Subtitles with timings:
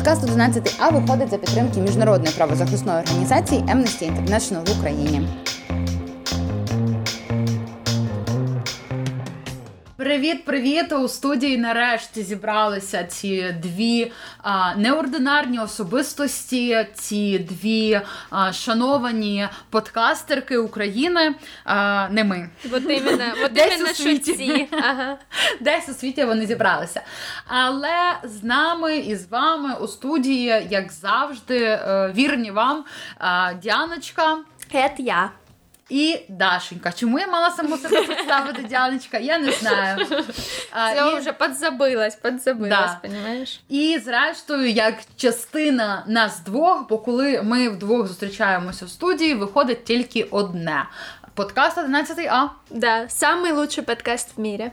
[0.00, 5.28] Подкаст 11А виходить за підтримки міжнародної правозахисної організації Amnesty International в Україні.
[10.10, 10.92] Привіт-привіт!
[10.92, 14.12] У студії нарешті зібралися ці дві
[14.42, 21.34] а, неординарні особистості, ці дві а, шановані подкастерки України.
[21.64, 22.50] А, не ми.
[22.72, 24.68] От іменно, от Десь іменно у світі.
[24.72, 25.18] Ага.
[25.60, 27.02] Десь у світі вони зібралися.
[27.46, 32.84] Але з нами і з вами у студії, як завжди, е, вірні вам
[33.18, 34.38] а, Діаночка.
[34.72, 35.30] Це я.
[35.90, 36.92] І Дашенька.
[36.92, 39.18] Чому я мала саму себе представити Діаночка?
[39.18, 40.06] Я не знаю.
[40.72, 42.98] А, Все і- вже подзабилась, подзабилась, Да.
[43.02, 43.60] понимаєш?
[43.68, 50.22] І зрештою, як частина нас двох, бо коли ми вдвох зустрічаємося в студії, виходить тільки
[50.22, 50.84] одне.
[51.34, 54.70] Подкаст 11А Да, самый лучший подкаст в мире.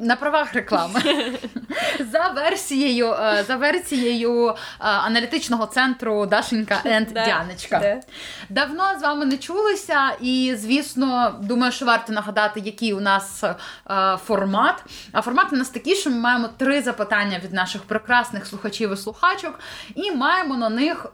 [0.00, 1.00] На правах реклами
[2.12, 8.00] за версією, е, за версією е, аналітичного центру Дашенька енд Да, Діаночка.
[8.48, 13.54] Давно з вами не чулися, і звісно, думаю, що варто нагадати, який у нас е,
[14.24, 14.84] формат.
[15.12, 18.96] А формат у нас такий, що ми маємо три запитання від наших прекрасних слухачів і
[18.96, 19.60] слухачок,
[19.94, 21.06] і маємо на них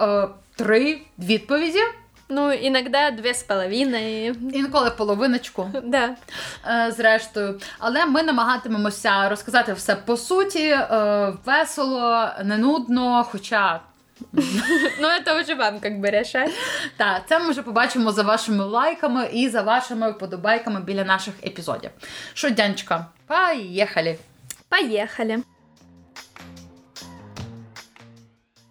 [0.56, 1.80] три відповіді.
[2.28, 4.26] Ну, иногда две с половиной.
[4.54, 5.70] Інколи половиночку.
[5.84, 6.16] Да.
[6.66, 13.26] е, Зрештою, але ми намагатимемося розказати все по суті, е, весело, не нудно.
[13.32, 13.80] Хоча
[15.00, 16.50] Ну, это уже вам как бы решать.
[16.96, 21.90] так, це ми вже побачимо за вашими лайками і за вашими вподобайками біля наших епізодів.
[22.34, 24.18] Що, Дянечка, поїхали!
[24.68, 25.42] Поехали.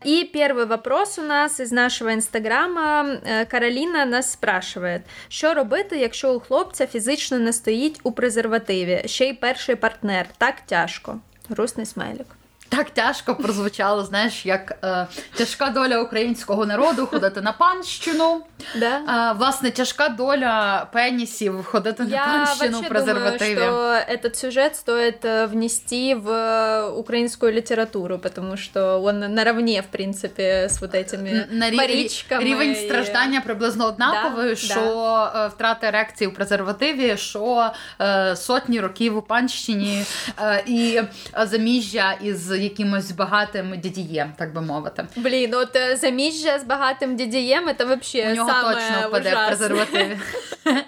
[0.05, 3.17] И первый вопрос у нас из нашого інстаграма.
[3.25, 9.25] Е, Кароліна нас спрашиває, що робити, якщо у хлопця фізично не стоїть у презервативі, ще
[9.25, 11.19] й перший партнер, так тяжко.
[11.49, 12.27] Грустний смайлик
[12.70, 18.42] Так тяжко прозвучало, знаєш, як е, тяжка доля українського народу ходити на панщину.
[18.76, 19.30] Да?
[19.30, 23.56] Е, власне, тяжка доля пенісів ходити на Я панщину в вообще думаю, презервативі.
[23.56, 29.86] что этот сюжет стоит э, внести в э, украинскую литературу, потому что он наравне, в
[29.86, 32.44] принципе, с вот этими на рі- парічками.
[32.44, 37.70] рівень і- страждання приблизно однаковий, Да, що е, втрата ерекції у презервативі, що
[38.00, 40.04] е, сотні років у панщині
[40.42, 41.00] е, і
[41.36, 45.07] е, заміжжя із якимось багатим дідієм, так би мовити.
[45.15, 49.47] Блін, от е, заміжжя з багатим дідієм, це вообще У нього саме точно впаде в
[49.47, 50.19] презервативі.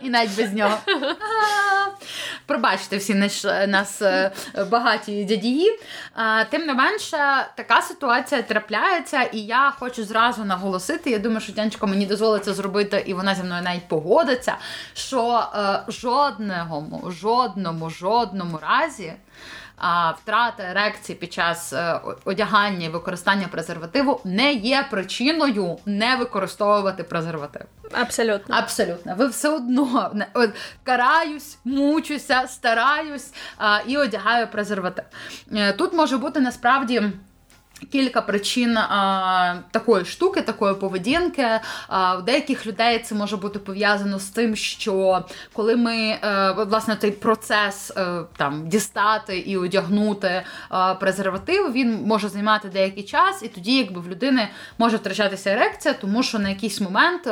[0.01, 0.77] І навіть без нього.
[2.45, 4.31] Пробачте всі наш, нас е,
[4.71, 5.79] багаті дядії.
[6.49, 7.17] Тим не менше,
[7.55, 11.09] така ситуація трапляється, і я хочу зразу наголосити.
[11.09, 14.55] Я думаю, що Тянечко мені дозволить це зробити, і вона зі мною навіть погодиться.
[14.93, 19.13] Що е, жодному, жодному, жодному разі.
[19.77, 27.03] А втрата ерекції під час е, одягання і використання презервативу не є причиною не використовувати
[27.03, 27.61] презерватив.
[27.91, 28.55] Абсолютно.
[28.55, 30.11] Абсолютно, ви все одно
[30.83, 33.33] караюсь, мучуся, стараюсь
[33.87, 35.05] і одягаю презерватив.
[35.53, 37.01] Е, Тут може бути насправді.
[37.91, 41.47] Кілька причин а, такої штуки, такої поведінки.
[41.87, 46.95] А, у деяких людей це може бути пов'язано з тим, що коли ми е, власне
[46.95, 50.43] цей процес е, там дістати і одягнути е,
[50.99, 56.23] презерватив, він може займати деякий час, і тоді, якби в людини може втрачатися ерекція, тому
[56.23, 57.29] що на якийсь момент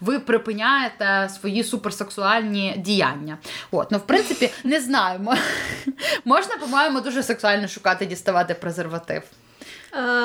[0.00, 3.38] ви припиняєте свої суперсексуальні діяння.
[3.70, 5.34] От, ну в принципі, не знаємо.
[6.24, 9.22] Можна, по-моєму, дуже сексуально шукати діставати презерватив.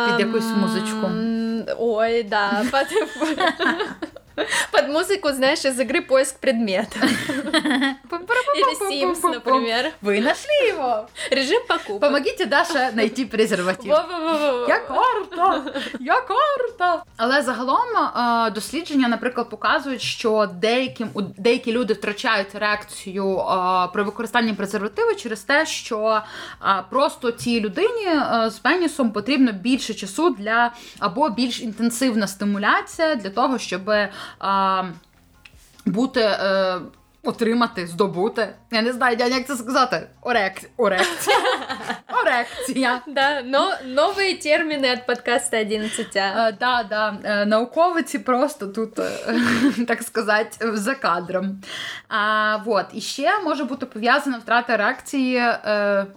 [0.07, 1.05] Під якусь музичку.
[1.05, 2.63] Ем, Ой, да.
[4.71, 6.99] Под, музыку, знаешь, из игры поиск предмета.
[8.55, 9.91] Или Sims, например.
[10.01, 11.07] Ви нашли його.
[11.31, 11.99] Режим покупок.
[11.99, 13.91] Помогите Даша знайти презерватив.
[14.67, 15.73] Я карта!
[15.99, 17.03] Я карта!
[17.17, 21.05] Але загалом е, дослідження, наприклад, показують, що деякі,
[21.37, 23.43] деякі люди втрачають реакцію е,
[23.93, 26.21] при використанні презервативу через те, що
[26.63, 28.07] е, просто цій людині
[28.47, 33.91] з пенісом потрібно більше часу для або більш інтенсивна стимуляція для того, щоб
[35.85, 36.37] бути.
[37.23, 38.49] Отримати, здобути.
[38.71, 40.07] Я не знаю, як це сказати.
[40.21, 40.53] Орек...
[40.77, 41.37] Орекція.
[42.23, 43.01] Орекція.
[43.07, 46.47] Да, но новые термины от подкаста 11А.
[46.47, 49.11] Е, Да, да, е, науковиці просто тут, е,
[49.87, 51.61] так сказати, за кадром.
[52.07, 52.85] А, вот.
[52.93, 55.43] І ще може бути пов'язана втрата реакції,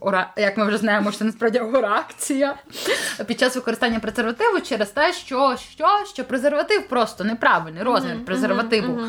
[0.01, 2.55] ора, як ми вже знаємо, що це насправді оракція
[3.27, 9.01] під час використання презервативу через те, що, що, що презерватив просто неправильний, розмір презервативу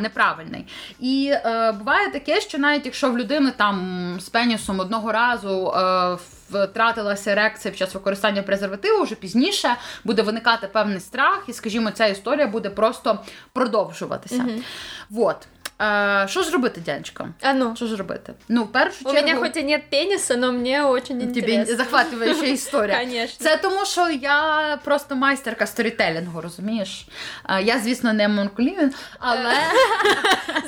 [0.00, 0.66] неправильний.
[1.08, 6.16] І е, буває таке, що навіть якщо в людини там з пенісом одного разу е,
[6.50, 12.06] втратилася ерекція під час використання презервативу, вже пізніше буде виникати певний страх, і, скажімо, ця
[12.06, 13.18] історія буде просто
[13.52, 14.46] продовжуватися.
[15.10, 15.36] Вот.
[15.81, 17.27] Е, що ж робити, дядечко?
[17.41, 18.33] А ну, Що ж робити?
[18.49, 19.27] Ну, в першу у чергу...
[19.27, 21.75] меня хоть и нет пениса, но мне очень Тобі интересно.
[21.75, 22.99] захватуюча історія.
[22.99, 23.37] Конечно.
[23.39, 27.07] Це тому, що я просто майстерка сторітелінгу, розумієш?
[27.49, 29.53] Е, Я, звісно, не Монклівін, але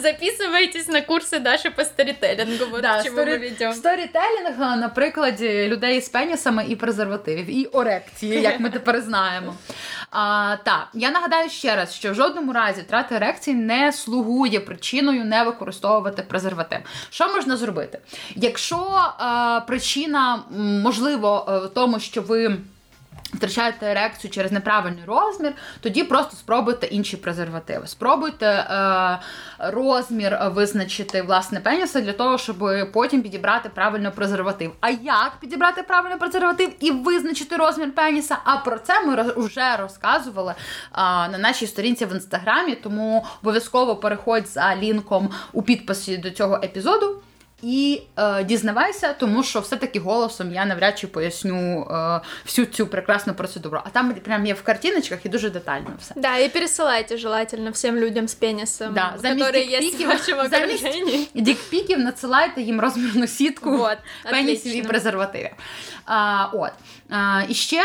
[0.02, 3.38] Записывайтесь на курсы Даши по сторителлингу, вот Да, к чему мы сторі...
[3.38, 3.74] ведем.
[3.74, 9.56] сторітелінг на прикладі людей з пенісами і презервативів, і орекції, як ми тепер знаємо.
[10.12, 14.99] А, так, я нагадаю ще раз, що в жодному разі втрата ерекції не слугує причиною
[15.02, 16.79] не використовувати презерватив.
[17.11, 17.99] Що можна зробити?
[18.37, 20.43] Якщо е, причина,
[20.82, 22.56] можливо, е, в тому, що ви.
[23.35, 27.87] Втрачаєте ерекцію через неправильний розмір, тоді просто спробуйте інші презервативи.
[27.87, 29.19] Спробуйте е,
[29.59, 32.56] розмір визначити власне пеніса для того, щоб
[32.93, 34.73] потім підібрати правильно презерватив.
[34.81, 38.37] А як підібрати правильно презерватив і визначити розмір пеніса?
[38.44, 40.56] А про це ми вже розказували е,
[41.29, 42.75] на нашій сторінці в інстаграмі.
[42.75, 47.23] Тому обов'язково переходь за лінком у підписі до цього епізоду.
[47.62, 53.35] І е, дізнавайся, тому що все-таки голосом я навряд чи поясню е, всю цю прекрасну
[53.35, 53.81] процедуру.
[53.85, 56.15] А там прям є в картиночках і дуже детально все.
[56.17, 62.62] Да, и пересылайте желательно всем людям с пенисом, Да, замість есть в замість- Дікпіків надсилайте
[62.62, 63.99] їм розмірну сітку Вот,
[64.31, 65.51] пенісів і презервативів.
[66.07, 66.73] А, от.
[67.11, 67.83] А, і ще.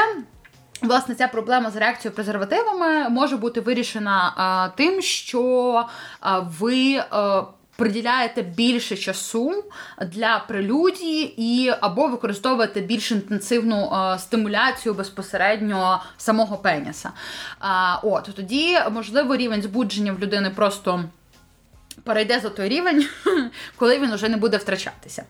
[0.81, 5.85] Власне, ця проблема з реакцією презервативами може бути вирішена а, тим, що
[6.19, 7.43] а, ви а,
[7.75, 9.63] приділяєте більше часу
[10.07, 17.11] для прелюдії і або використовуєте більш інтенсивну а, стимуляцію безпосередньо самого пеніса.
[17.59, 21.03] А, от тоді, можливо, рівень збудження в людини просто
[22.05, 23.07] перейде за той рівень,
[23.75, 25.23] коли він вже не буде втрачатися.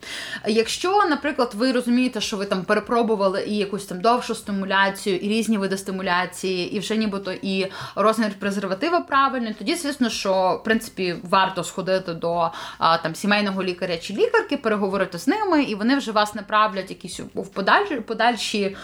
[0.48, 5.57] Якщо, наприклад, ви розумієте, що ви там перепробували і якусь там довшу стимуляцію, і різні
[5.57, 11.63] види стимуляції, і вже нібито і розмір презерватива правильний, тоді, звісно, що в принципі варто
[11.63, 16.89] сходити до там сімейного лікаря чи лікарки, переговорити з ними, і вони вже вас направлять
[16.89, 18.75] якісь в подальші, подальші, е,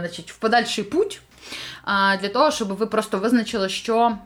[0.00, 1.20] значить, в подальший путь.
[2.20, 4.18] Для того, щоб ви просто визначили, що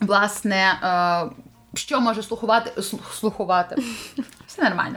[0.00, 1.44] власне, е,
[1.76, 2.82] що може слухувати,
[3.12, 3.76] слухувати.
[4.46, 4.96] Все нормально.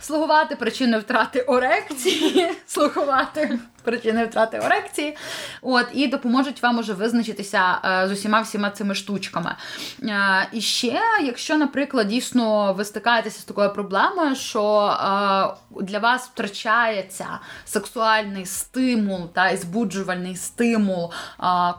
[0.00, 5.16] Слугувати причиною втрати орекції, слухувати причиною втрати орекції.
[5.62, 9.54] От, і допоможуть вам уже визначитися е, з усіма всіма цими штучками.
[10.02, 16.28] Е, і ще, якщо, наприклад, дійсно ви стикаєтеся з такою проблемою, що е, для вас
[16.28, 17.26] втрачається
[17.64, 21.12] сексуальний стимул та збуджувальний стимул,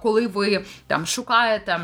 [0.02, 1.80] коли ви там шукаєте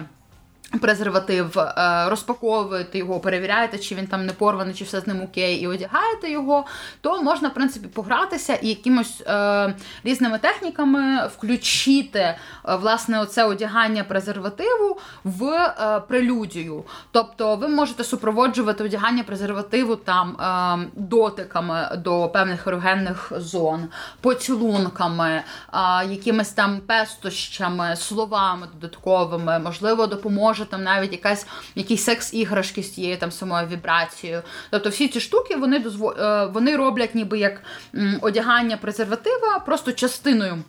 [0.79, 5.55] презерватив, е, розпаковуєте його, перевіряєте, чи він там не порваний, чи все з ним окей,
[5.55, 6.65] і одягаєте його,
[7.01, 9.73] то можна, в принципі, погратися і якимось е,
[10.03, 16.83] різними техніками включити е, власне оце одягання презервативу в е, прелюдію.
[17.11, 23.87] Тобто ви можете супроводжувати одягання презервативу там е, дотиками до певних ерогенних зон,
[24.21, 25.43] поцілунками, е,
[26.09, 33.31] якимись там пестощами, словами додатковими, можливо, допоможе там навіть якась якісь секс-іграшки з тією там
[33.31, 34.41] самою вібрацією.
[34.69, 36.11] Тобто всі ці штуки вони дозво...
[36.11, 37.61] е, вони роблять ніби як
[38.21, 40.63] одягання презерватива просто частиною.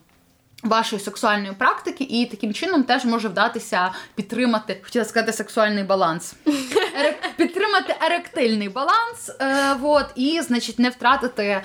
[0.63, 6.35] Вашої сексуальної практики, і таким чином теж може вдатися підтримати, хотіла сказати, сексуальний баланс.
[7.37, 11.63] Підтримати еректильний баланс, е, вот, і, значить, не втратити е,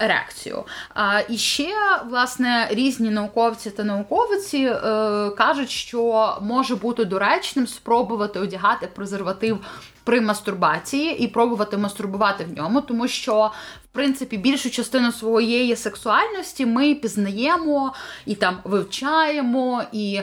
[0.00, 0.64] ерекцію.
[0.94, 1.74] А, і ще,
[2.10, 9.58] власне, різні науковці та науковиці е, кажуть, що може бути доречним спробувати одягати презерватив
[10.04, 13.50] при мастурбації і пробувати мастурбувати в ньому, тому що
[13.84, 17.94] в принципі більшу частину своєї сексуальності ми пізнаємо
[18.26, 20.20] і там вивчаємо і.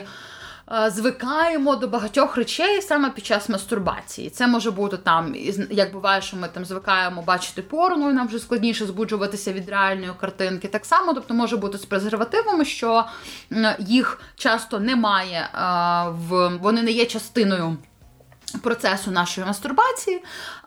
[0.72, 4.30] Е, Звикаємо до багатьох речей саме під час мастурбації.
[4.30, 5.34] Це може бути там,
[5.70, 10.12] як буває, що ми там звикаємо бачити порно, і нам вже складніше збуджуватися від реальної
[10.20, 10.68] картинки.
[10.68, 13.04] Так само, тобто може бути з презервативами, що
[13.78, 15.58] їх часто немає е,
[16.10, 17.76] в вони не є частиною
[18.58, 20.22] процесу нашої мастурбації.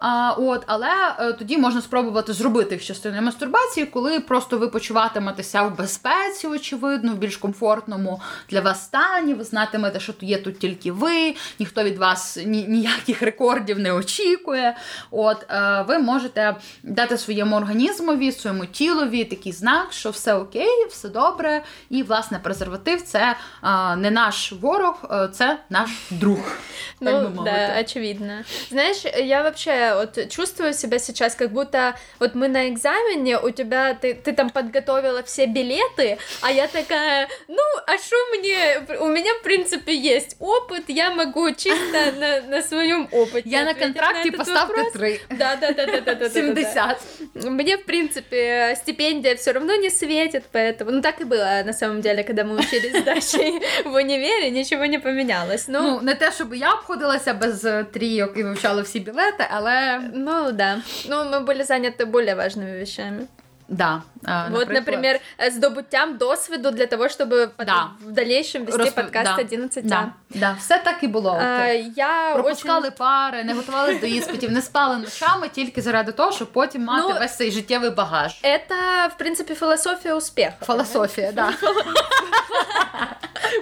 [0.05, 5.63] А, от, але е, тоді можна спробувати зробити їх частиною мастурбації, коли просто ви почуватиметеся
[5.63, 9.33] в безпеці, очевидно, в більш комфортному для вас стані.
[9.33, 14.77] Ви знатимете, що є тут тільки ви, ніхто від вас ні, ніяких рекордів не очікує.
[15.11, 21.09] От, е, ви можете дати своєму організмові, своєму тілові такий знак, що все окей, все
[21.09, 21.63] добре.
[21.89, 26.51] І, власне, презерватив це е, не наш ворог, це наш друг.
[26.99, 27.71] так би Ну, мовити.
[27.75, 27.81] да.
[27.81, 28.33] очевидно.
[28.69, 29.43] Знаешь, я
[29.92, 34.32] вообще вот чувствую себя сейчас, как будто вот мы на экзамене, у тебя, ты, ты
[34.32, 39.94] там подготовила все билеты, а я такая, ну, а что мне, у меня, в принципе,
[39.94, 43.48] есть опыт, я могу чисто на, на своем опыте.
[43.48, 44.92] Я на ответить контракті этот поставте вопрос.
[44.92, 45.20] 3.
[45.30, 46.30] Да, да, да, да, да, да, да.
[46.30, 46.98] 70.
[47.34, 50.90] Мне, в принципе, стипендия все равно не светит, поэтому...
[50.90, 54.86] Ну, так и было, на самом деле, когда мы учились с Дашей в универе, ничего
[54.86, 55.68] не поменялось.
[55.68, 59.81] Ну, Ну, не те, щоб я обходилася без е, трійок і вивчала всі білети, але
[60.12, 60.82] ну да.
[61.06, 63.26] Ну, мы были заняты более важными вещами.
[63.68, 64.02] да.
[64.28, 67.88] е, вот, например, э, здобуттям досвіду для того, чтобы потом Да.
[68.06, 71.40] в дальнейшем вести розп- подкаст да, 11 Да, да, все так і було.
[71.42, 76.32] А, От, я Пропускали пари, не готувалися до іспитів, не спали ночами тільки заради того,
[76.32, 78.38] щоб потім мати Ну, весь цей життєвий багаж.
[78.44, 78.50] очень...
[78.58, 80.54] Это, в принципе, философия успеха.
[80.66, 81.52] Философія, да.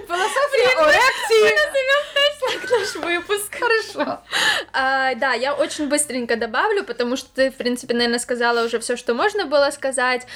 [0.08, 1.40] Философія орекції.
[1.40, 2.66] понимаешь?
[2.70, 3.58] Наш выпуск.
[3.60, 4.18] Хорошо.
[4.72, 8.96] А, да, я очень быстренько добавлю, потому что ты, в принципе, наверное, сказала уже все,
[8.96, 10.26] что можно было сказать.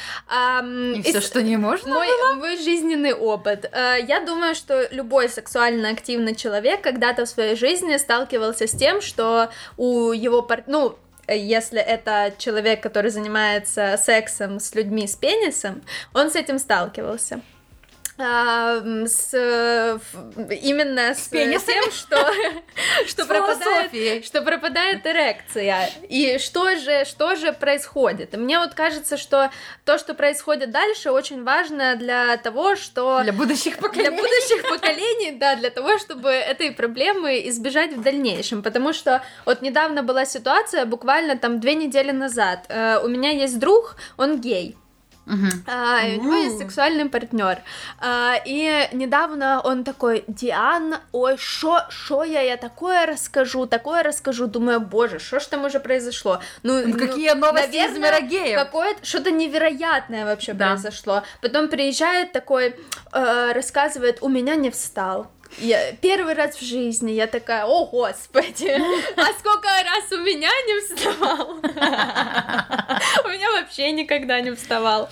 [0.96, 1.94] І из- все, що не можна.
[1.94, 3.70] Мой, мой жизненный опыт.
[3.72, 9.02] Э, Я думаю, что любой сексуально активный человек когда-то в своей жизни сталкивался с тем,
[9.02, 10.64] что у его пар...
[10.68, 10.96] ну,
[11.28, 15.82] если это человек, который занимается сексом с людьми с пенисом,
[16.14, 17.40] он с этим сталкивался.
[18.18, 20.00] А, с, э,
[20.62, 21.82] именно с, пенисами?
[21.82, 22.16] тем, что,
[23.08, 25.90] что, С пропадает, что пропадает эрекция.
[26.08, 28.34] И что же, что же происходит?
[28.34, 29.52] И мне вот кажется, что
[29.84, 34.12] то, что происходит дальше, очень важно для того, что Для будущих для поколінь.
[34.16, 38.64] будущих поколений, да, для того, чтобы этой проблемы избежать в дальнейшем.
[38.64, 42.66] Потому что вот недавно была ситуация, буквально там две недели назад.
[42.70, 44.78] Э, у меня есть друг, он гей.
[45.68, 47.60] А, и у него есть сексуальный партнер.
[48.00, 54.48] А, и недавно он такой, Диана, ой, шо, шо я, я такое расскажу, такое расскажу.
[54.48, 56.40] Думаю, боже, что ж там уже произошло?
[56.64, 58.60] Ну, Ну, Какие новости из мира геев?
[58.60, 60.70] Какое-то что-то невероятное вообще Да.
[60.70, 61.24] произошло.
[61.42, 62.76] Потом приезжает такой,
[63.14, 65.32] э, рассказывает, у меня не встал.
[65.58, 68.70] Я первый раз в жизни я такая, о господи,
[69.16, 71.60] а сколько раз у меня не вставал?
[73.26, 75.10] У меня вообще никогда не вставал.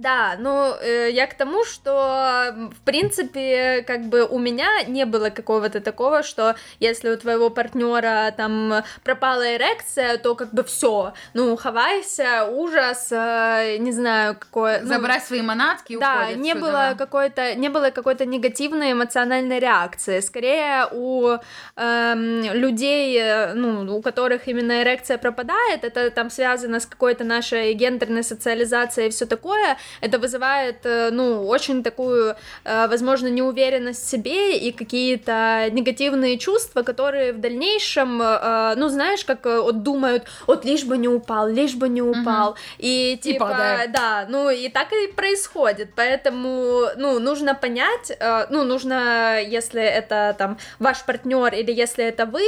[0.00, 5.28] Да, ну э, я к тому, что в принципе как бы у меня не было
[5.28, 11.54] какого-то такого, что если у твоего партнера там пропала эрекция, то как бы все, ну
[11.56, 14.80] хавайся, ужас, э, не знаю какое.
[14.80, 16.94] ну, Забирай свої манатки да, уходять не было да.
[16.94, 20.20] какой-то не было какой-то негативной эмоциональной реакции.
[20.20, 21.36] Скорее у
[21.76, 27.74] эм, людей, э, ну у которых именно эрекция пропадает, это там связано с какой-то нашей
[27.74, 29.76] гендерной социализацией и все такое.
[30.00, 36.82] Это вызывает, э, ну очень такую, э, возможно, неуверенность в себе и какие-то негативные чувства,
[36.82, 41.74] которые в дальнейшем, э, ну знаешь, как вот думают, вот лишь бы не упал, лишь
[41.74, 43.92] бы не упал, и типа, падает.
[43.92, 48.12] да, ну и так и происходит, поэтому, ну, нужно понять,
[48.50, 52.42] ну, нужно, если это там ваш партнер или если это вы,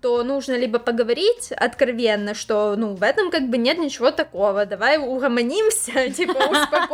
[0.00, 4.98] то нужно либо поговорить откровенно, что, ну, в этом как бы нет ничего такого, давай
[4.98, 6.85] угомонимся, типа успокоимся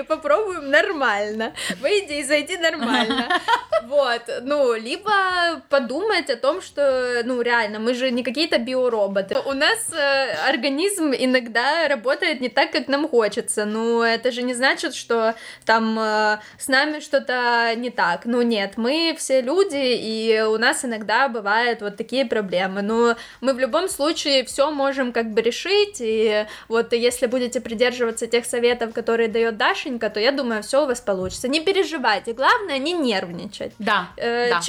[0.00, 3.40] и попробуем нормально, выйди и зайди нормально,
[3.84, 9.36] вот, ну, либо подумать о том, что, ну, реально, мы же не какие-то биороботы.
[9.44, 13.64] У нас э, организм иногда работает не так, как нам хочется.
[13.64, 15.34] Ну, это же не значит, что
[15.64, 18.26] там э, с нами что-то не так.
[18.26, 22.82] Ну, нет, мы все люди, и у нас иногда бывают вот такие проблемы.
[22.82, 28.26] Но мы в любом случае все можем как бы решить, и вот если будете придерживаться
[28.26, 31.48] тех советов, которые дает Дашенька, то я думаю, все у вас получится.
[31.48, 33.72] Не переживайте, главное не нервничать.
[33.78, 34.60] Да, Э, да.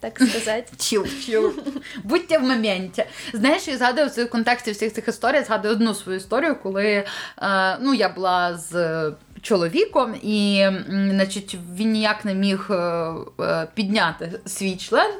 [0.00, 0.68] так сказать.
[0.78, 1.52] Чил, чил.
[2.04, 3.04] Будьте в моменті.
[3.32, 7.04] Знаєш, я згадую в контексті всіх цих історій, згадую одну свою історію, коли
[7.42, 8.72] е, ну, я була з
[9.44, 12.74] чоловіком, і значить, він ніяк не міг е,
[13.40, 15.10] е, підняти свій член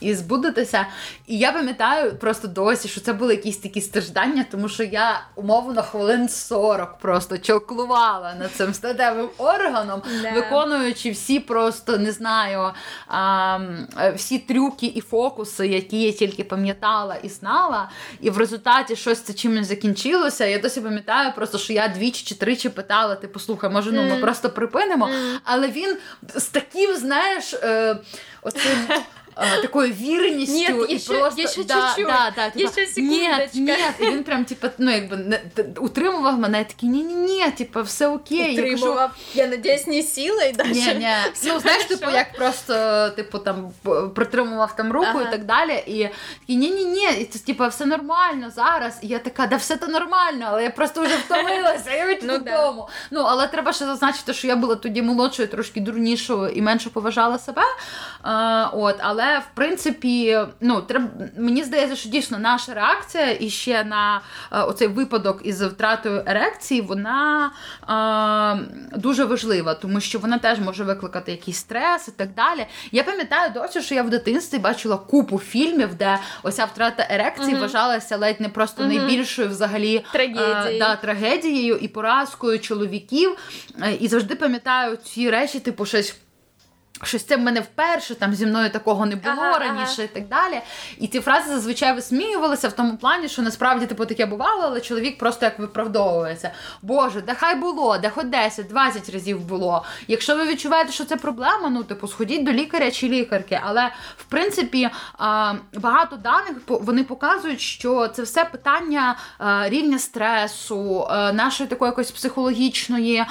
[0.00, 0.86] і збудитися.
[1.26, 5.82] І я пам'ятаю просто досі, що це були якісь такі страждання, тому що я умовно
[5.82, 10.32] хвилин 40 просто чоклувала над цим статевим органом, Да.
[10.32, 12.70] виконуючи всі просто не знаю,
[13.08, 13.58] а,
[14.00, 17.90] е, всі трюки і фокуси, які я тільки пам'ятала і знала.
[18.20, 20.44] І в результаті щось це чимось закінчилося.
[20.46, 24.16] Я досі пам'ятаю, просто що я двічі чи тричі питала: типу, слухай, може ну ми
[24.16, 25.10] просто припинимо.
[25.44, 25.96] Але він
[26.34, 27.96] з таким, знаєш, е,
[28.42, 28.78] оцим.
[29.36, 32.06] е, Такою вірністю Нет, і еще- просто еще да, чуть-чуть.
[32.06, 32.86] да, да, типа, Еще ні,
[33.20, 33.48] секундочка.
[34.00, 35.40] ні, і він прям типа, ну якби
[35.78, 38.54] утримував мене, я такий, ні, ні, ні, типа, все окей.
[38.54, 38.96] Я кажу,
[39.34, 40.70] Я надіюсь, не силою даже.
[40.74, 41.08] ні, ні.
[41.44, 42.74] Ну, знаєш, типу, як просто
[43.16, 43.70] типу там
[44.14, 45.22] притримував там руку Ага.
[45.22, 45.72] і так далі.
[45.86, 46.08] І
[46.40, 48.98] такий, ні, ні, ні, і це типу, все нормально зараз.
[49.02, 52.38] І я така, да все то нормально, але я просто вже втомилася, я від Ну,
[52.38, 52.50] да.
[52.56, 52.88] додому.
[53.10, 57.38] Ну, але треба ще зазначити, що я була тоді молодшою, трошки дурнішою і менше поважала
[57.38, 57.62] себе.
[58.22, 63.84] А, от, але в принципі, ну, треба, мені здається, що дійсно наша реакція і ще
[63.84, 64.20] на
[64.52, 67.50] е, оцей випадок із втратою ерекції, вона
[67.88, 72.66] е, дуже важлива, тому що вона теж може викликати якийсь стрес і так далі.
[72.92, 77.60] Я пам'ятаю досі, що я в дитинстві бачила купу фільмів, де оця втрата ерекції Мгм.
[77.60, 78.94] вважалася ледь не просто Мгм.
[78.96, 80.54] найбільшою взагалі Трагедією.
[80.66, 83.36] е, да, трагедією і поразкою чоловіків.
[83.82, 86.16] Е, І завжди пам'ятаю ці речі, типу, щось.
[87.02, 90.02] Щось це в мене вперше, там зі мною такого не було Ага, раніше ага.
[90.02, 90.60] і так далі.
[90.98, 95.18] І ці фрази зазвичай висміювалися в тому плані, що насправді типу таке бувало, але чоловік
[95.18, 96.50] просто як виправдовується.
[96.82, 99.84] Боже, да хай було, да хоч 10-20 разів було.
[100.08, 103.60] Якщо ви відчуваєте, що це проблема, ну типу сходіть до лікаря чи лікарки.
[103.64, 104.90] Але в принципі
[105.74, 109.16] багато даних вони показують, що це все питання
[109.64, 113.24] рівня стресу, нашої такої якоїсь психологічної,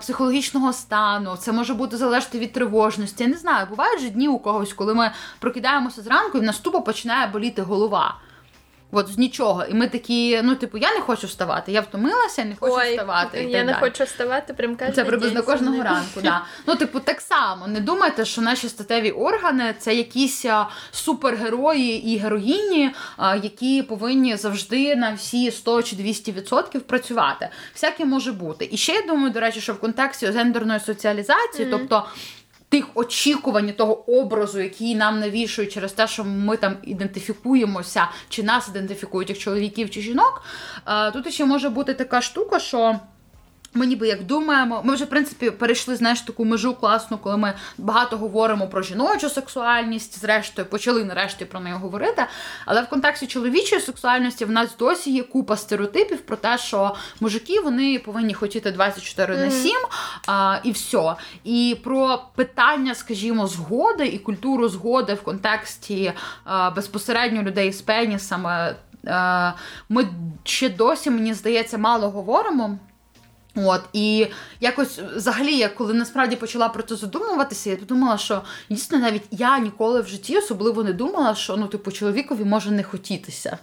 [0.00, 1.36] психологічного стану.
[1.36, 2.52] Це може бути залежати від
[2.92, 3.24] тривожності.
[3.24, 6.58] Я не знаю, бувають же дні у когось, коли ми прокидаємося зранку і в нас
[6.58, 8.18] тупо починає боліти голова.
[8.94, 9.64] От з нічого.
[9.64, 13.42] І ми такі, ну, типу, я не хочу вставати, я втомилася, не хочу Ой, вставати.
[13.42, 13.80] і я так не далі.
[13.80, 16.20] хочу вставати прям кожен Це приблизно кожного ранку.
[16.22, 16.44] Да.
[16.66, 17.66] Ну, типу, так само.
[17.66, 20.46] Не думайте, що наші статеві органи це якісь
[20.90, 22.90] супергерої і героїні,
[23.42, 27.48] які повинні завжди на всі 100 чи 200% працювати.
[27.74, 28.68] Всяке може бути.
[28.72, 32.06] І ще я думаю, до речі, що в контексті гендерної соціалізації, тобто.
[32.72, 38.68] Тих очікувань, того образу, який нам навішують через те, що ми там ідентифікуємося, чи нас
[38.68, 40.42] ідентифікують як чоловіків чи жінок.
[40.88, 43.00] е, Тут ще може бути така штука, що
[43.74, 47.54] ми ніби як думаємо, ми вже в принципі перейшли знаєш таку межу класну, коли ми
[47.78, 52.24] багато говоримо про жіночу сексуальність, зрештою почали нарешті про неї говорити.
[52.66, 57.60] Але в контексті чоловічої сексуальності в нас досі є купа стереотипів про те, що мужики
[57.60, 59.72] вони повинні хотіти 24 на 7,
[60.26, 61.14] а, і все.
[61.44, 66.12] І про питання, скажімо, згоди і культуру згоди в контексті
[66.44, 68.74] а, безпосередньо людей з пенісами.
[69.06, 69.52] а,
[69.88, 70.08] Ми
[70.44, 72.78] ще досі, мені здається, мало говоримо.
[73.54, 74.26] От і
[74.60, 79.58] якось взагалі, я коли насправді почала про це задумуватися, я подумала, що дійсно навіть я
[79.58, 83.58] ніколи в житті особливо не думала, що ну, типу, чоловікові може не хотітися.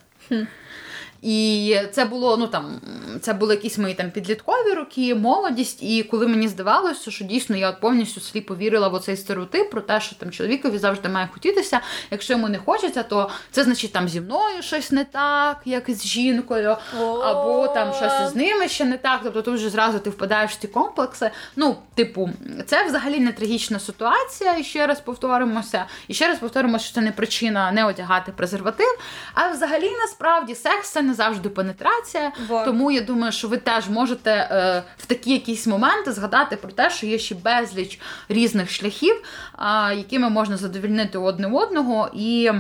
[1.21, 2.82] І це було, ну там,
[3.21, 5.84] це були якісь мої там підліткові роки, молодість.
[5.84, 9.82] І коли мені здавалося, що дійсно я от повністю сліпо повірила в оцей стереотип про
[9.82, 11.82] те, що там чоловікові завжди має хотітися.
[12.12, 16.05] Якщо йому не хочеться, то це значить там зі мною щось не так, як з
[16.05, 16.77] жінкою,
[17.23, 19.19] або там щось з ними ще не так.
[19.23, 21.32] Тобто тут вже зразу ти впадаєш в ці комплекси.
[21.55, 22.29] Ну, типу,
[22.65, 24.58] це взагалі не трагічна ситуація.
[24.58, 25.86] І ще раз повторимося.
[26.08, 28.99] І ще раз повторимося, що це не причина не одягати презерватив.
[29.34, 32.31] А взагалі насправді секс це не завжди пенетрація.
[32.47, 32.65] Вот.
[32.65, 36.89] Тому я думаю, що ви теж можете е, в такі якісь моменти згадати про те,
[36.89, 42.51] що є ще безліч різних шляхів, е, якими можна задовільнити одне одного і.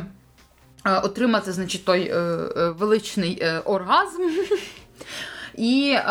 [0.85, 4.21] е, Отримати, значить, той е, е, величний е, оргазм.
[5.59, 6.01] І, е,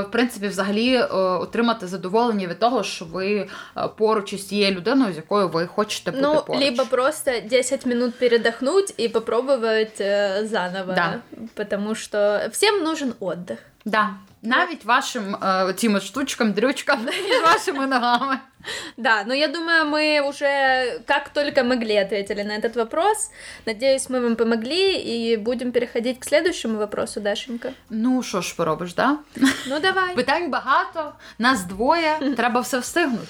[0.00, 5.12] в принципі, взагалі е, отримати задоволення від того, що ви е, поруч із тією людиною,
[5.12, 6.62] з якою ви хочете бути Ну, поруч.
[6.62, 10.92] либо просто 10 минут передохнуть і попробовать э, заново.
[10.92, 11.14] Да.
[11.64, 13.56] Тому що всім нужен отдых.
[13.84, 14.10] Да.
[14.42, 15.36] Навіть вашим
[15.76, 18.38] цим штучкам, дрючкам і вашими ногами.
[18.97, 23.31] Да, но я думаю, мы уже как только могли ответили на этот вопрос.
[23.65, 27.73] Надеюсь, мы вам помогли и будем переходить к следующему вопросу, Дашенька.
[27.89, 29.17] Ну, що ж поробиш, да?
[29.67, 30.15] Ну, давай.
[30.15, 33.27] Питань багато, нас двоє, треба все встигнути.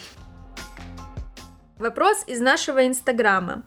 [1.79, 3.59] Вопрос із нашого інстаграма.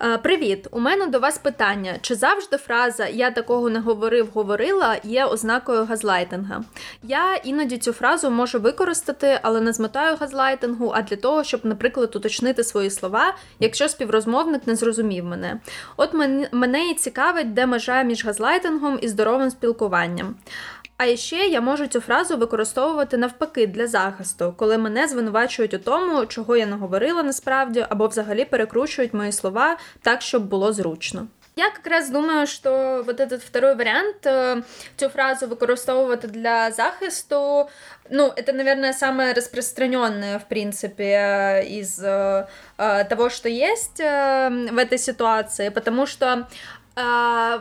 [0.00, 0.68] Е, Привіт!
[0.70, 5.84] У мене до вас питання: чи завжди фраза Я такого не говорив, говорила є ознакою
[5.84, 6.62] газлайтинга?
[7.02, 11.60] Я іноді цю фразу можу використати, але не з метою газлайтингу, а для того, щоб,
[11.64, 15.60] наприклад, уточнити свої слова, якщо співрозмовник не зрозумів мене.
[15.96, 20.34] От мен- мене і цікавить, де межа між газлайтингом і здоровим спілкуванням.
[20.97, 26.25] А ще я можу цю фразу використовувати навпаки для захисту, коли мене звинувачують у тому,
[26.25, 31.27] чого я не говорила насправді, або взагалі перекручують мої слова так, щоб було зручно.
[31.59, 34.63] Я как раз думаю, что вот этот второй вариант, э,
[34.95, 37.69] цю фразу використовувати для захисту,
[38.09, 44.97] ну, это, наверное, самое распространенное, в принципе, из э, э, того, что есть в этой
[44.97, 46.47] ситуации, потому что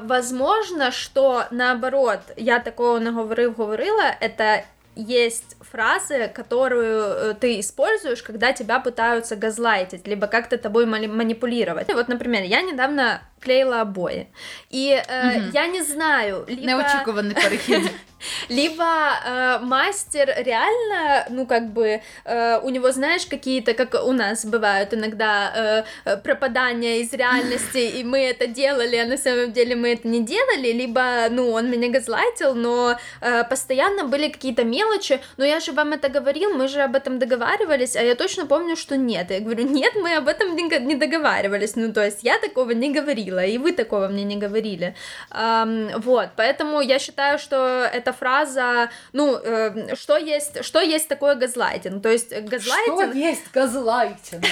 [0.03, 4.63] возможно, что наоборот, я такого не говорив, говорила, это
[4.95, 11.91] есть фразы, которую э, ты используешь, когда тебя пытаются газлайтить, либо как-то тобой манипулировать.
[11.91, 14.27] Вот, например, я недавно клеила обои,
[14.69, 15.51] и э, угу.
[15.53, 16.65] я не знаю, либо...
[16.65, 17.91] Неочікуваний перехід.
[18.49, 24.45] Либо э, мастер реально, ну, как бы, э, у него, знаешь, какие-то, как у нас
[24.45, 29.93] бывают иногда э, пропадания из реальности, и мы это делали, а на самом деле мы
[29.93, 35.45] это не делали, либо, ну, он меня газлайтил, но э, постоянно были какие-то мелочи, но
[35.45, 38.97] я же вам это говорил, мы же об этом договаривались, а я точно помню, что
[38.97, 39.31] нет.
[39.31, 43.32] Я говорю, нет, мы об этом не договаривались, ну, то есть я такого не говорила,
[43.39, 44.95] и вы такого мне не говорили.
[45.31, 51.35] Эм, вот, поэтому я считаю, что это фраза, ну, э, что есть, что есть такое
[51.35, 52.01] газлайтинг?
[52.01, 53.09] То есть газлайтинг...
[53.09, 54.43] Что есть газлайтинг?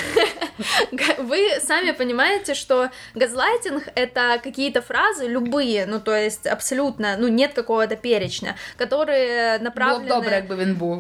[1.19, 7.53] Вы сами понимаете, что газлайтинг— это какие-то фразы, любые, ну, то есть абсолютно, ну, нет
[7.53, 10.09] какого-то перечня, которые направлены...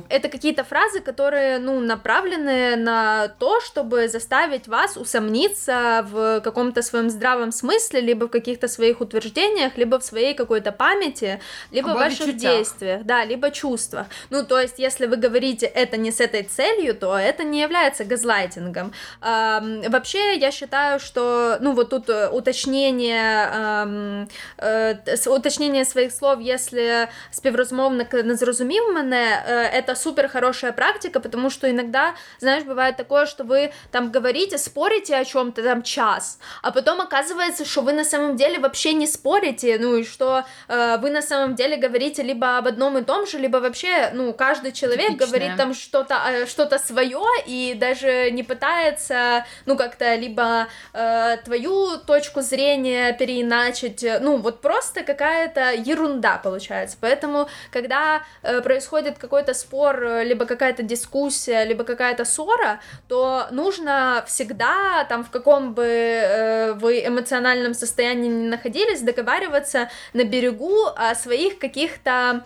[0.09, 7.09] Это какие-то фразы, которые, ну, направлены на то, чтобы заставить вас усомниться в каком-то своем
[7.09, 11.39] здравом смысле, либо в каких-то своих утверждениях, либо в своей какой-то памяти,
[11.71, 14.07] либо в ваших действиях, да, либо чувствах.
[14.29, 18.03] Ну, то есть, если вы говорите это не с этой целью, то это не является
[18.05, 18.93] газлайтингом.
[19.21, 24.95] Эм, вообще, я считаю, что, ну, вот тут э, уточнение, эм, э,
[25.27, 31.67] уточнение своих слов, если співрозмовник не зрозумів мене, э, это супер хорошая практика, потому что
[31.67, 37.01] иногда, знаешь, бывает такое, что вы там говорите, спорите о чем-то там час, а потом
[37.01, 41.21] оказывается, что вы на самом деле вообще не спорите, ну, и что э, вы на
[41.21, 45.27] самом деле говорите либо об одном и том же, либо вообще, ну, каждый человек Типичное.
[45.27, 51.97] говорит там что-то э, что-то свое и даже не пытается, ну, как-то либо э, твою
[51.97, 56.97] точку зрения переиначить, ну, вот просто какая-то ерунда получается.
[56.99, 65.05] Поэтому, когда э, происходит какой-то спор, либо какая-то дискуссия, либо какая-то ссора, то нужно всегда,
[65.09, 67.05] там, в каком бы э, вы
[67.51, 72.45] эмоциональном состоянии не находились, договариваться на берегу о своих каких-то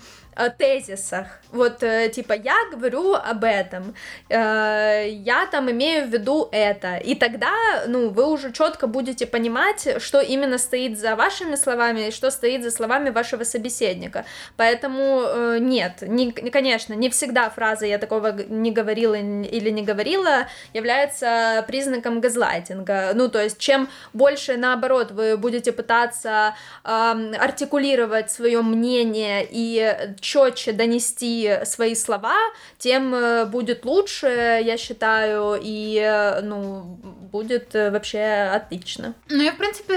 [0.58, 1.28] тезисах.
[1.52, 3.96] Вот, э, типа, я говорю об этом,
[4.30, 6.98] э, я там имею в виду это.
[6.98, 7.52] И тогда,
[7.88, 12.64] ну, вы уже четко будете понимать, что именно стоит за вашими словами и что стоит
[12.64, 14.26] за словами вашего собеседника.
[14.58, 21.64] Поэтому нет, не, конечно, не всегда фраза «я такого не говорила или не говорила» является
[21.68, 23.12] признаком газлайтинга.
[23.14, 30.73] Ну, то есть, чем больше, наоборот, вы будете пытаться э, артикулировать свое мнение и четче
[30.73, 32.37] донести свои слова,
[32.79, 36.99] тем э, будет лучше, я считаю, и э, ну,
[37.33, 39.15] будет э, вообще отлично.
[39.29, 39.95] Ну, я, в принципі,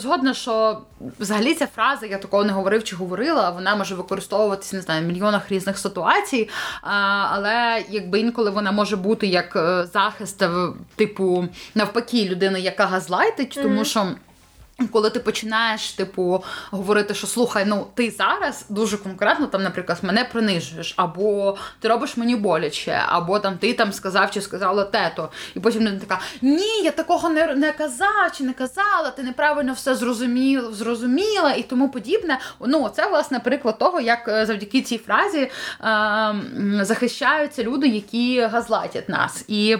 [0.00, 0.80] згодна, що
[1.18, 5.06] взагалі ця фраза, я такого не говорив чи говорила, вона може використовуватися, не знаю, в
[5.06, 6.48] мільйонах різних ситуацій,
[6.82, 9.58] але якби інколи вона може бути як
[9.92, 10.44] захист,
[10.96, 14.14] типу, навпаки, людини, яка газлайтить, тому mm-hmm.
[14.91, 20.23] Коли ти починаєш, типу, говорити, що слухай, ну ти зараз дуже конкретно там, наприклад, мене
[20.23, 25.59] принижуєш, або ти робиш мені боляче, або там ти там сказав чи сказала тето, і
[25.59, 29.95] потім не така ні, я такого не не казав чи не казала, ти неправильно все
[29.95, 32.39] зрозуміла, зрозуміла і тому подібне.
[32.59, 35.51] Ну, це власне приклад того, як е, завдяки цій фразі е,
[36.81, 39.77] захищаються люди, які газлатять нас і.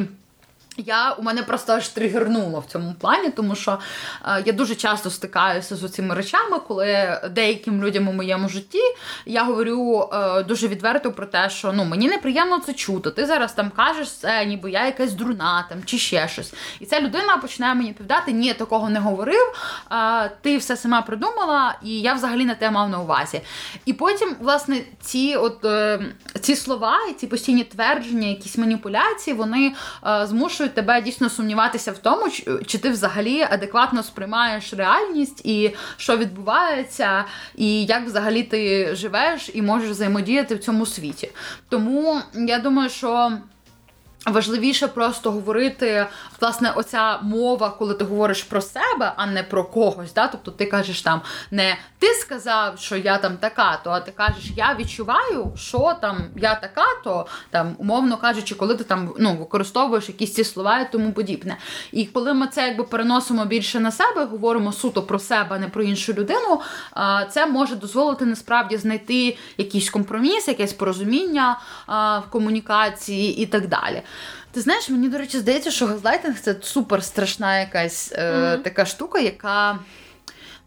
[0.78, 3.80] Я у мене просто аж тригернуло в цьому плані, тому що
[4.26, 8.82] е, я дуже часто стикаюся з цими речами, коли деяким людям у моєму житті
[9.26, 13.12] я говорю е, дуже відверто про те, що ну мені неприємно це чути.
[13.12, 16.54] Ти зараз там кажеш це, ніби я якась дурна там чи ще щось.
[16.80, 19.54] І ця людина починає мені відповідати, ні, такого не говорив.
[19.92, 23.42] Е, ти все сама придумала, і я взагалі не те мав на увазі.
[23.86, 26.00] І потім, власне, ці от е,
[26.42, 29.76] ці слова і ці постійні твердження, якісь маніпуляції, вони
[30.08, 32.30] е, змушують змушують тебе дійсно сумніватися в тому,
[32.66, 39.62] чи ти взагалі адекватно сприймаєш реальність і що відбувається, і як взагалі ти живеш і
[39.62, 41.32] можеш взаємодіяти в цьому світі.
[41.70, 43.32] Тому я думаю, що.
[44.26, 46.08] Важливіше просто говорити,
[46.42, 50.14] власне, оця мова, коли ти говориш про себе, а не про когось.
[50.14, 50.28] Да?
[50.28, 54.52] Тобто ти кажеш там не ти сказав, що я там така, то а ти кажеш,
[54.56, 60.08] я відчуваю, що там я така, то там, умовно кажучи, коли ти там ну, використовуєш
[60.10, 61.58] якісь ці слова і тому подібне.
[61.92, 65.68] І коли ми це якби переносимо більше на себе, говоримо суто про себе, а не
[65.68, 66.62] про іншу людину,
[67.32, 74.02] це може дозволити насправді знайти якийсь компроміс, якесь порозуміння в комунікації і так далі.
[74.52, 78.64] Ти знаєш, мені, до речі, здається, що газлайтинг це супер страшна якась е, mm-hmm.
[78.64, 79.80] така штука, яка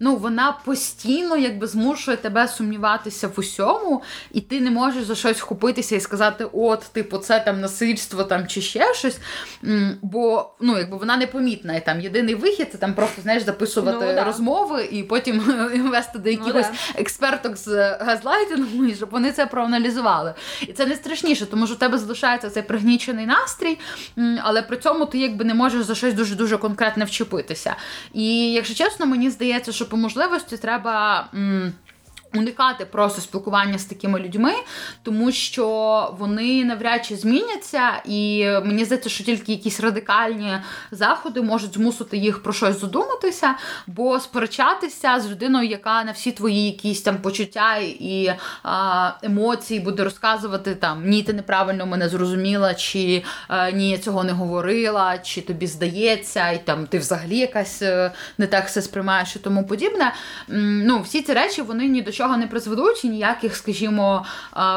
[0.01, 5.39] ну вона постійно якби змушує тебе сумніватися в усьому, і ти не можеш за щось
[5.39, 9.19] вхопитися і сказати, от, типу, це там насильство там чи ще щось.
[10.03, 11.75] Бо ну, якби вона непомітна.
[11.75, 14.25] І там єдиний вихід це там просто знаєш, записувати ну, да.
[14.25, 15.39] розмови і потім
[15.91, 17.01] вести до якихось ну, да.
[17.01, 20.35] експерток з газлайтингу, щоб вони це проаналізували.
[20.61, 23.79] І це не страшніше, тому що у тебе залишається цей пригнічений настрій,
[24.43, 27.77] але при цьому ти якби не можеш за щось дуже дуже конкретне вчепитися.
[28.13, 31.27] І якщо чесно, мені здається, що по можливості треба.
[31.35, 31.73] М-
[32.39, 34.53] Уникати просто спілкування з такими людьми,
[35.03, 35.67] тому що
[36.19, 40.59] вони навряд чи зміняться, і мені здається, що тільки якісь радикальні
[40.91, 43.55] заходи можуть змусити їх про щось задуматися,
[43.87, 50.05] бо сперечатися з людиною, яка на всі твої якісь там почуття і а, емоції буде
[50.05, 55.41] розказувати там ні, ти неправильно мене зрозуміла, чи а, ні, я цього не говорила, чи
[55.41, 60.13] тобі здається, і там ти взагалі якась е, не так все сприймаєш і тому подібне.
[60.49, 64.25] Ну, всі ці речі вони ні до чого нічого не призведуть, і ніяких, скажімо,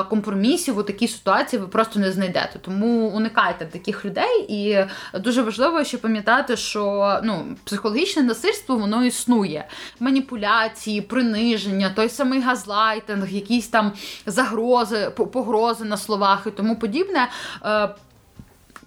[0.10, 2.60] компромісів у такій ситуації ви просто не знайдете.
[2.62, 4.86] Тому уникайте таких людей, і
[5.20, 9.68] дуже важливо ще пам'ятати, що ну, психологічне насильство воно існує.
[10.00, 13.92] Маніпуляції, приниження, той самий газлайтинг, якісь там
[14.26, 17.28] загрози, погрози на словах і тому подібне.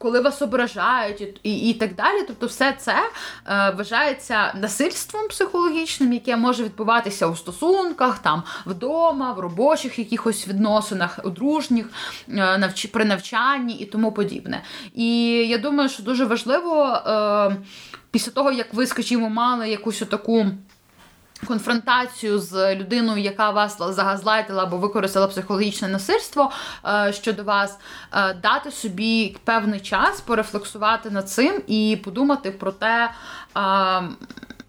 [0.03, 2.23] Коли вас ображають і і, і так далі.
[2.27, 2.95] Тобто, все це
[3.47, 11.19] е, вважається насильством психологічним, яке може відбуватися у стосунках, там вдома, в робочих якихось відносинах,
[11.25, 11.87] у дружніх,
[12.29, 12.87] е, навч...
[12.87, 14.63] при навчанні і тому подібне.
[14.95, 17.57] І я думаю, що дуже важливо е,
[18.11, 20.47] після того, як ви, скажімо, мали якусь таку
[21.47, 26.51] конфронтацію з людиною, яка вас загазлайтила або використала психологічне насильство
[26.85, 27.79] е, щодо вас,
[28.13, 33.11] е, дати собі певний час порефлексувати над цим і подумати про те,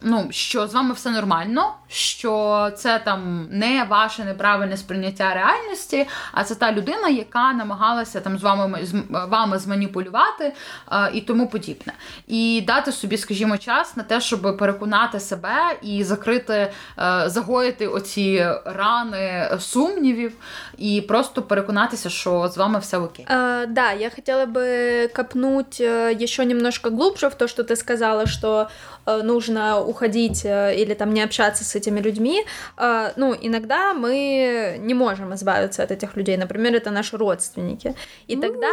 [0.02, 6.44] ну, що з вами все нормально, що це там не ваше неправильне сприйняття реальності, а
[6.44, 10.52] це та людина, яка намагалася там з вами з вами зманіпулювати
[10.86, 11.92] а, і тому подібне.
[12.26, 17.86] І дати собі, скажімо, час на те, щоб переконати себе і закрити, а, е, загоїти
[17.86, 20.32] оці рани сумнівів,
[20.78, 23.26] і просто переконатися, що з вами все окей.
[23.28, 28.26] А, да, я хотела бы копнуть э, еще немножко глубже в то, что ты сказала,
[28.26, 28.68] что
[29.06, 32.44] э, нужно уходить э, или там не общаться с этими людьми,
[32.76, 36.36] э, ну, иногда мы не можем избавиться от этих людей.
[36.36, 37.94] Например, это наши родственники.
[38.28, 38.72] И тогда...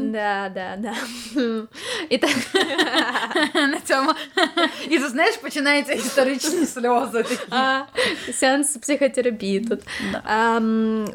[0.00, 0.94] Да, да, да.
[2.08, 2.30] І так...
[3.54, 4.12] На цьому.
[4.90, 8.32] І ти знаєш, починаються історичні сльози такі.
[8.32, 9.80] Сеанс психотерапии тут.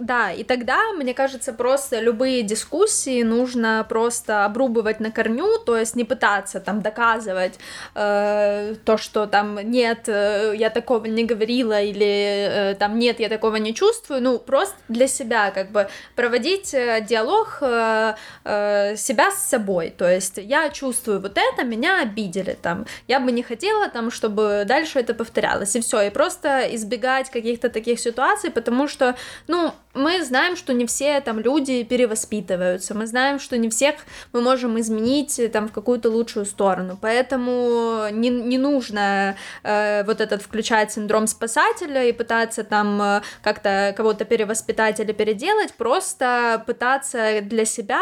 [0.02, 5.96] Да, и тогда, мне кажется, просто любые дискуссии нужно просто обрубывать на корню, то есть
[5.96, 7.60] не пытаться там доказывать
[7.96, 13.29] э, то, что там нет, э, я такого не говорила, или э, там нет, я
[13.29, 19.95] такого не чувствую, ну, просто для себя, как бы, проводить э, диалог себя с собой,
[19.99, 24.65] то есть я чувствую вот это, меня обидели, там, я бы не хотела, там, чтобы
[24.67, 29.15] дальше это повторялось, и все, и просто избегать каких-то таких ситуаций, потому что,
[29.49, 33.97] ну, мы знаем, что не все там люди перевоспитываются, мы знаем, что не всех
[34.33, 40.43] мы можем изменить там в какую-то лучшую сторону, поэтому не, не нужно э, вот этот
[40.43, 47.65] включать синдром спасателя и пытаться там э, как-то кого-то перевоспитать или переделать, просто пытаться для
[47.65, 48.01] себя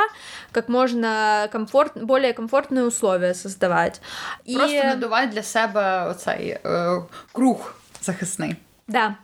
[0.52, 4.00] как можно комфорт, более комфортные условия создавать.
[4.44, 4.82] Просто и...
[4.82, 8.56] надувать для себе оцей е, круг захисний.
[8.86, 9.16] Да,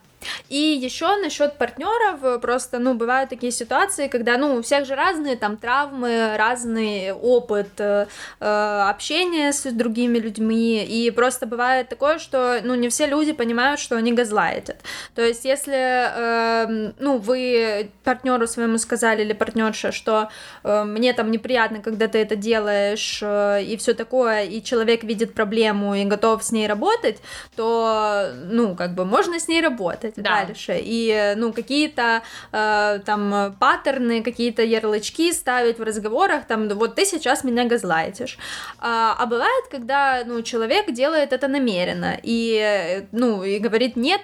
[0.49, 5.37] и еще насчет партнеров, просто, ну, бывают такие ситуации, когда, ну, у всех же разные
[5.37, 8.07] там травмы, разный опыт э,
[8.41, 13.81] э, общения с другими людьми, и просто бывает такое, что, ну, не все люди понимают,
[13.81, 14.77] что они газлайтят.
[15.15, 20.29] То есть, если, э, ну, вы партнеру своему сказали или партнерше, что
[20.65, 25.35] э, мне там неприятно, когда ты это делаешь, э, и все такое, и человек видит
[25.35, 27.19] проблему и готов с ней работать,
[27.57, 30.46] то, ну, как бы можно с ней работать работать Да.
[30.46, 30.81] дальше.
[30.85, 32.22] И, э, ну, какие-то
[32.53, 38.38] э, там э, паттерны, какие-то ярлычки ставить в разговорах, там, вот ты сейчас меня газлайтишь.
[38.79, 44.20] А, а бывает, когда, ну, человек делает это намеренно и, э, ну, и говорит, нет,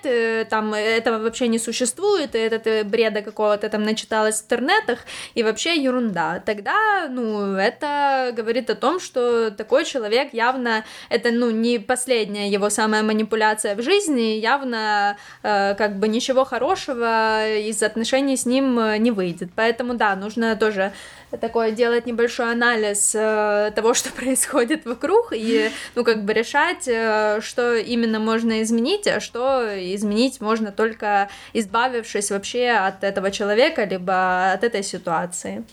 [0.51, 4.99] там, этого вообще не существует, и это ты бреда какого-то там начиталась в интернетах,
[5.37, 6.41] и вообще ерунда.
[6.47, 12.71] Тогда, ну, это говорит о том, что такой человек явно, это, ну, не последняя его
[12.71, 18.98] самая манипуляция в жизни, явно, э, как бы, ничего хорошего из отношений с ним э,
[18.98, 19.50] не выйдет.
[19.56, 20.92] Поэтому, да, нужно тоже
[21.42, 27.40] такое делать небольшой анализ э, того, что происходит вокруг, и, ну, как бы решать, э,
[27.42, 29.66] что именно можно изменить, а что
[29.96, 35.64] изменить можно только избавившись вообще от этого человека, либо от этой ситуации.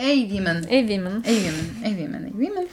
[0.00, 0.66] Ей, вімен.
[0.70, 1.24] Эй, Вимен.
[1.28, 2.66] Ей, вімен, ей, вімен, ей, вімен.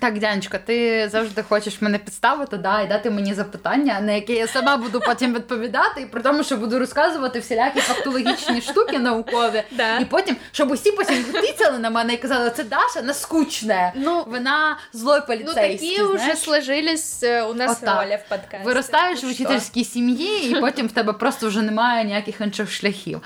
[0.00, 4.46] Так, Дянечка, ти завжди хочеш мене підставити, да, і дати мені запитання, на яке я
[4.46, 9.62] сама буду потім відповідати, і при тому, що буду розказувати всілякі фактологічні штуки наукові.
[9.70, 9.98] Да.
[9.98, 13.92] І потім, щоб усі потім тицяли на мене і казали, це Даша наскучне.
[13.96, 15.88] Ну, вона злой Ну, поліцейський.
[15.90, 16.38] такие уже знаєш.
[16.38, 18.08] сложились э, у нас так.
[18.08, 18.60] в подкасте.
[18.64, 23.20] Виростаєш Ну в учительській сім'ї, і потім в тебе просто вже немає ніяких інших шляхів.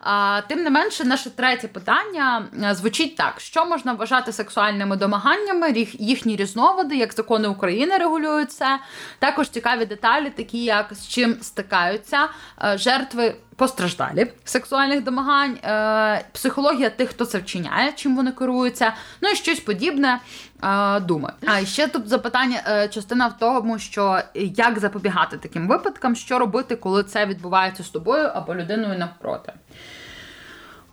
[0.00, 5.72] А, тим не менше, наше третє питання е, звучить так: що можна вважати сексуальними домаганнями,
[6.12, 8.78] їхні різновиди, як закони України регулюють це.
[9.18, 12.28] Також цікаві деталі, такі як з чим стикаються
[12.64, 13.34] е, жертви.
[13.56, 19.60] Постраждалі сексуальних домагань, е, психологія тих, хто це вчиняє, чим вони керуються, ну і щось
[19.60, 20.20] подібне
[20.64, 21.34] е, думаю.
[21.46, 27.04] А ще тут запитання, частина в тому, що як запобігати таким випадкам, що робити, коли
[27.04, 29.52] це відбувається з тобою або людиною навпроти.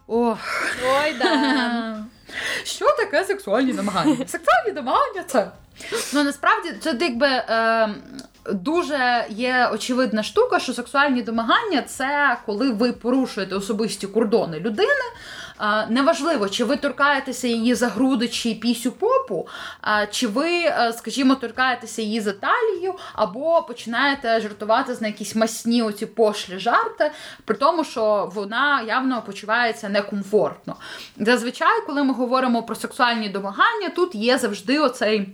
[0.10, 0.40] Ох,
[0.86, 2.06] Ой, да.
[2.64, 4.16] що таке сексуальні намагання?
[4.28, 5.52] Сексуальні домагання це.
[6.14, 7.90] Ну насправді це якби е,
[8.52, 15.04] дуже є очевидна штука, що сексуальні домагання це коли ви порушуєте особисті кордони людини.
[15.90, 19.48] Неважливо, чи ви торкаєтеся її за груди чи пісю попу,
[20.12, 25.82] чи ви, е, скажімо, торкаєтеся її за талію, або починаєте жартувати з на якісь масні
[25.82, 27.12] оці пошлі жарти,
[27.46, 30.76] при тому, що вона явно почувається некомфортно.
[31.18, 35.30] Зазвичай, коли ми говоримо про сексуальні домагання, тут є завжди оцей.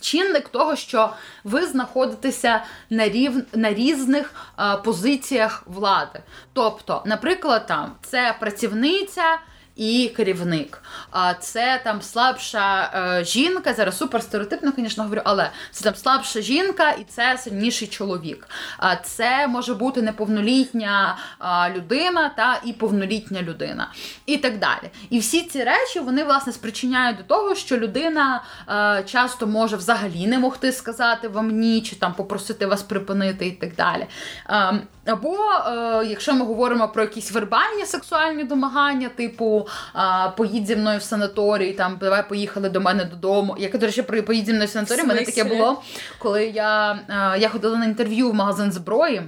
[0.00, 1.12] Чинник того, що
[1.44, 3.44] ви знаходитеся на рів...
[3.52, 6.20] на різних е, позиціях влади.
[6.52, 9.38] Тобто, наприклад, там це працівниця
[9.76, 13.74] і керівник, а це там слабша е, жінка.
[13.74, 18.48] Зараз супер стереотипно, звісно, говорю, але це там слабша жінка і це сильніший чоловік.
[18.78, 23.88] А це може бути неповнолітня а, людина та і повнолітня людина,
[24.26, 24.90] і так далі.
[25.10, 30.26] І всі ці речі вони власне спричиняють до того, що людина е, часто може взагалі
[30.26, 34.06] не могти сказати вам ні, чи там попросити вас припинити і так далі.
[34.50, 40.76] Е, або е, якщо ми говоримо про якісь вербальні сексуальні домагання, типу е, поїдь зі
[40.76, 43.56] мною в санаторій, там давай поїхали до мене додому.
[43.58, 45.82] Я до речі, про поїдь зі мною в санаторій, В мене таке було,
[46.18, 49.22] коли я, е, я ходила на інтерв'ю в магазин зброї.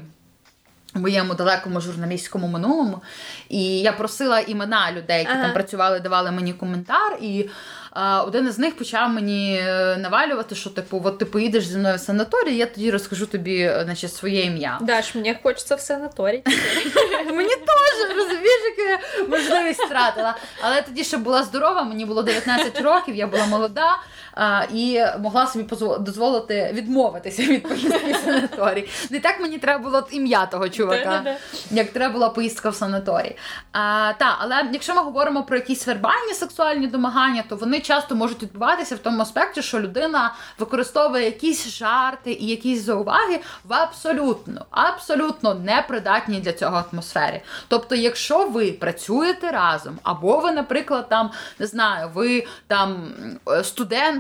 [0.95, 3.03] Моєму далекому журналістському минулому,
[3.49, 5.43] і я просила імена людей, які Ага.
[5.43, 7.19] там працювали, давали мені коментар.
[7.21, 7.49] І
[7.97, 11.97] е, один із них почав мені е, навалювати, що типу, от ти поїдеш зі мною
[11.97, 14.79] в санаторій, я тоді розкажу тобі е, значить, своє ім'я.
[14.83, 16.43] Даш, мне хочется в санаторий.
[17.27, 20.37] Мені теж розумієш, яку я можливість втратила.
[20.63, 23.99] Але тоді ще була здорова, мені було 19 років, я була молода
[24.35, 28.89] а, і могла собі дозволити відмовитися від поїздки в санаторій.
[29.11, 31.37] Не так мені треба було ім'я того чувака,
[31.71, 33.37] як треба була поїздка в санаторій.
[33.73, 38.43] А, та, але якщо ми говоримо про якісь вербальні сексуальні домагання, то вони часто можуть
[38.43, 45.55] відбуватися в тому аспекті, що людина використовує якісь жарти і якісь зауваги в абсолютно, абсолютно
[45.55, 47.41] непридатній для цього атмосфері.
[47.69, 53.13] Тобто, якщо ви працюєте разом, або ви, наприклад, там не знаю, ви там
[53.49, 53.65] е,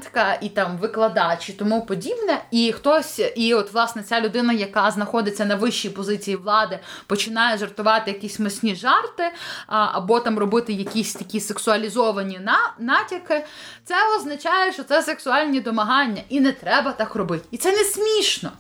[0.05, 4.91] студентка і там викладач і тому подібне, і хтось, і от власне ця людина, яка
[4.91, 9.25] знаходиться на вищій позиції влади, починає жартувати якісь масні жарти,
[9.67, 13.45] або там робити якісь такі сексуалізовані на, натяки,
[13.85, 17.45] це означає, що це сексуальні домагання, і не треба так робити.
[17.51, 18.51] І це не смішно.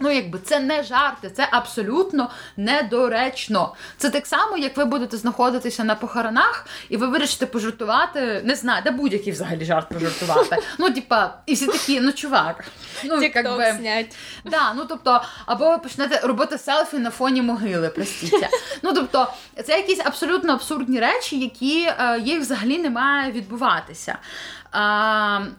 [0.00, 3.74] Ну, якби це не жарти, це абсолютно недоречно.
[3.96, 8.82] Це так само, як ви будете знаходитися на похоронах, і ви вирішите пожартувати, не знаю,
[8.84, 10.56] де будь-який взагалі жарт пожартувати.
[10.78, 12.64] Ну, типа, і всі такі, ну чувак.
[13.04, 14.16] Ну, якби, снять.
[14.44, 18.48] Да, ну тобто, або ви почнете робити селфі на фоні могили, простіться.
[18.82, 19.32] Ну тобто,
[19.64, 24.18] це якісь абсолютно абсурдні речі, які е, їх взагалі не має відбуватися.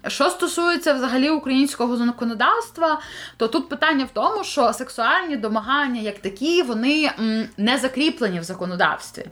[0.07, 3.01] Що стосується взагалі українського законодавства,
[3.37, 7.11] то тут питання в тому, що сексуальні домагання як такі, вони
[7.57, 9.25] не закріплені в законодавстві.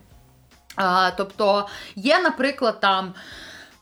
[1.17, 3.13] Тобто є, наприклад, там.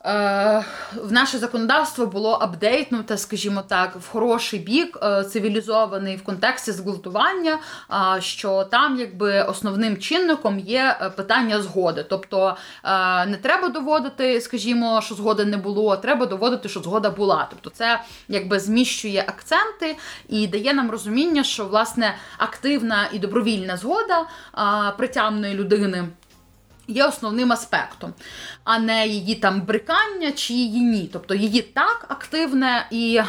[0.04, 0.64] Е,
[0.96, 7.58] в наше законодавство було апдейтнуте, скажімо так, в хороший бік, е, цивілізований в контексті зґвалтування,
[8.18, 12.06] що там якби основним чинником є е, питання згоди.
[12.08, 12.56] Тобто
[13.26, 17.46] не треба доводити, скажімо, що згоди не було, треба доводити, що згода була.
[17.50, 19.96] Тобто це якби зміщує акценти
[20.28, 24.26] і дає нам розуміння, що власне активна і добровільна згода
[24.96, 26.04] притямної людини
[26.88, 28.12] є основним аспектом,
[28.64, 31.10] а не її там брикання чи її ні.
[31.12, 33.20] Тобто її так активне і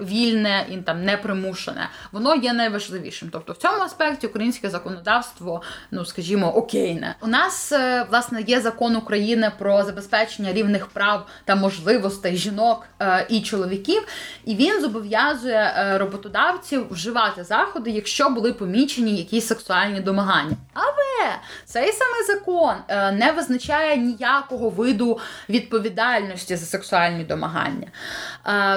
[0.00, 3.28] вільне, і там непримушене, воно є найважливішим.
[3.32, 7.14] Тобто в цьому аспекті українське законодавство, ну скажімо, окейне.
[7.20, 13.26] У нас е, власне є закон України про забезпечення рівних прав та можливостей жінок е,
[13.28, 14.06] і чоловіків,
[14.44, 20.56] і він зобов'язує е, роботодавців вживати заходи, якщо були помічені якісь сексуальні домагання.
[20.74, 21.32] Але
[21.64, 22.74] цей самий закон
[23.18, 25.18] не визначає ніякого виду
[25.48, 27.86] відповідальності за сексуальні домагання.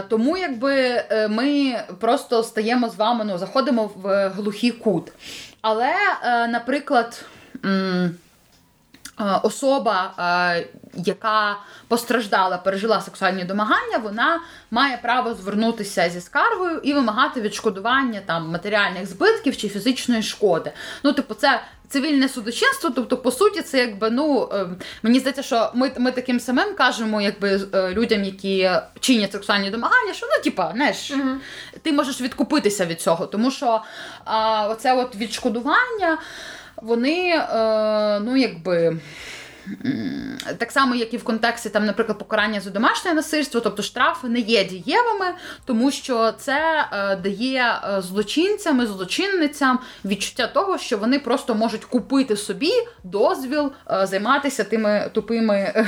[0.10, 5.12] Тому якби ми просто стаємо з вами, ну, заходимо в глухий кут.
[5.62, 5.93] Але,
[6.49, 7.26] наприклад,
[9.43, 10.13] особа,
[10.93, 11.57] яка
[11.88, 14.41] постраждала, пережила сексуальні домагання, вона
[14.72, 20.72] має право звернутися зі скаргою і вимагати відшкодування там матеріальних збитків чи фізичної шкоди.
[21.03, 24.68] Ну, типу, це цивільне судочинство, тобто, по суті, це якби ну е,
[25.03, 30.13] мені здається, що ми ми таким самим кажемо, якби е, людям, які чинять сексуальні домагання,
[30.13, 31.36] що ну, типа, знаєш, uh
[31.82, 33.82] ти можеш відкупитися від цього, тому що
[34.26, 36.18] а, оце от відшкодування,
[36.78, 38.97] вони, е, ну якби
[40.57, 44.39] так само, як і в контексті, там, наприклад, покарання за домашнє насильство, тобто штрафи не
[44.39, 45.26] є дієвими,
[45.65, 51.86] тому що це е, дає е, злочинцям і злочинницям відчуття того, що вони просто можуть
[51.86, 52.71] купити собі
[53.03, 53.71] дозвіл
[54.03, 55.73] займатися тими тупими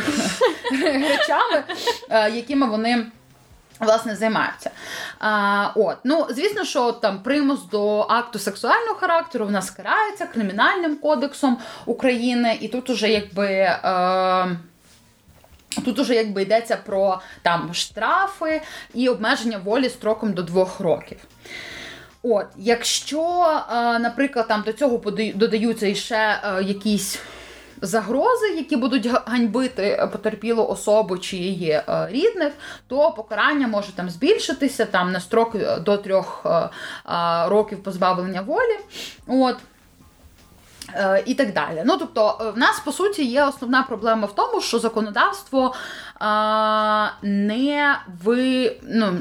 [0.71, 1.63] речами,
[2.09, 3.05] якими вони
[3.80, 4.71] власне займаються.
[5.19, 5.97] А, от.
[6.03, 12.57] Ну, Звісно, що там примус до акту сексуального характеру в нас карається Кримінальним кодексом України,
[12.61, 13.47] і тут уже якби.
[13.47, 14.57] Е,
[15.86, 18.61] Тут уже якби йдеться про там штрафи
[18.93, 21.17] і обмеження волі строком до двох років.
[22.23, 24.97] От, Якщо, е, наприклад, там до цього
[25.36, 27.19] додаються ще е, якісь
[27.82, 32.53] загрози, які будуть ганьбити потерпілу особу чи її е, рідних,
[32.88, 36.69] то покарання може там збільшитися там на строк е, до трьох е,
[37.47, 38.80] років позбавлення волі.
[39.28, 39.57] От.
[41.25, 41.84] І так далі.
[41.86, 45.75] Ну, тобто, в нас по суті є основна проблема в тому, що законодавство
[46.19, 49.19] а, не ви, ну,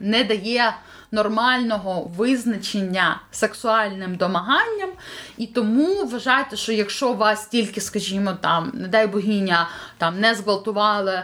[0.00, 0.74] не дає
[1.12, 4.90] нормального визначення сексуальним домаганням,
[5.38, 11.22] і тому вважайте, що якщо вас тільки, скажімо, там, не дай богиня, там не зґвалтували.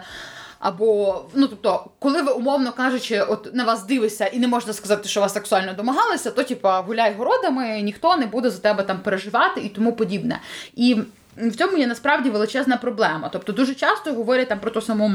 [0.59, 5.09] Або, ну тобто, коли ви, умовно кажучи, от на вас дивишся і не можна сказати,
[5.09, 9.61] що вас сексуально домагалися, то типа гуляй городами, ніхто не буде за тебе там переживати
[9.61, 10.41] і тому подібне.
[10.77, 10.97] І
[11.41, 13.29] в цьому є насправді величезна проблема.
[13.33, 15.13] Тобто, дуже часто говорять там про ту саму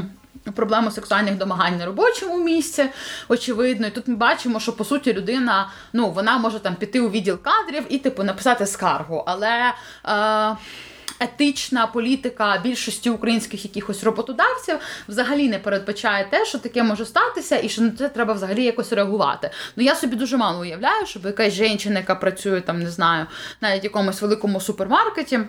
[0.54, 2.84] проблему сексуальних домагань на робочому місці,
[3.28, 3.86] очевидно.
[3.86, 7.38] І тут ми бачимо, що по суті людина ну, вона може там піти у відділ
[7.42, 9.24] кадрів і типу написати скаргу.
[9.26, 9.72] Але.
[10.06, 10.56] Е-
[11.20, 14.74] Етична політика більшості українських якихось роботодавців
[15.08, 18.92] взагалі не передбачає те, що таке може статися, і що на це треба взагалі якось
[18.92, 19.50] реагувати.
[19.76, 23.26] Ну я собі дуже мало уявляю, щоб якась жінка, яка працює там, не знаю,
[23.60, 25.40] навіть якомусь великому супермаркеті.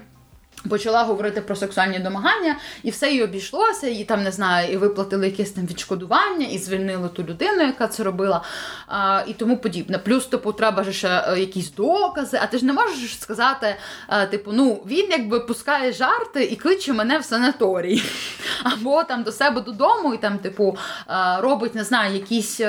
[0.69, 5.25] Почала говорити про сексуальні домагання, і все їй обійшлося, і там не знаю, і виплатили
[5.25, 8.41] якесь там відшкодування, і звільнили ту людину, яка це робила,
[8.87, 9.97] а, і тому подібне.
[9.97, 12.39] Плюс, типу, треба ж ще е, якісь докази.
[12.41, 13.75] А ти ж не можеш сказати,
[14.07, 18.03] а, е, типу, ну він якби пускає жарти і кличе мене в санаторій,
[18.63, 20.77] або там до себе додому, і там, типу,
[21.09, 22.61] е, робить, не знаю, якісь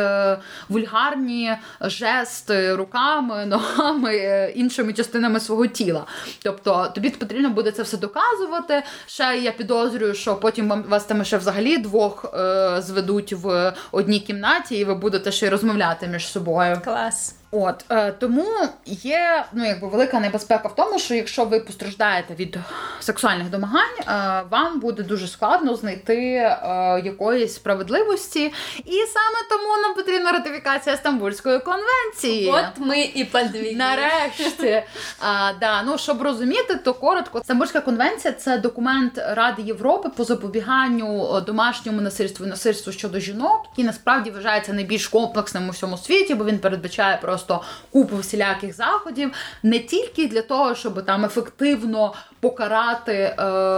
[0.68, 4.16] вульгарні жести руками, ногами,
[4.56, 6.06] іншими частинами свого тіла.
[6.42, 8.82] Тобто тобі потрібно буде це все доказувати.
[9.06, 14.20] Ще я підозрюю, що потім вам вас там ще взагалі двох е, зведуть в одній
[14.20, 16.80] кімнаті, і ви будете ще й розмовляти між собою.
[16.84, 17.34] Клас.
[17.50, 18.46] От е, тому
[18.86, 22.58] є ну якби велика небезпека в тому, що якщо ви постраждаєте від
[23.00, 26.56] сексуальних домагань, е, вам буде дуже складно знайти е,
[27.04, 32.50] якоїсь справедливості, і саме тому нам потрібна ратифікація Стамбульської конвенції.
[32.50, 33.76] От ми і подвійні.
[33.76, 34.82] Нарешті,
[35.20, 41.40] а, да, ну щоб розуміти, то коротко, Стамбульська конвенція це документ Ради Європи по запобіганню
[41.40, 46.44] домашньому насильству і насильству щодо жінок, який насправді вважається найбільш комплексним у всьому світі, бо
[46.44, 49.30] він передбачає просто купу всіляких заходів,
[49.62, 53.34] не тільки для того, щоб там ефективно покарати е,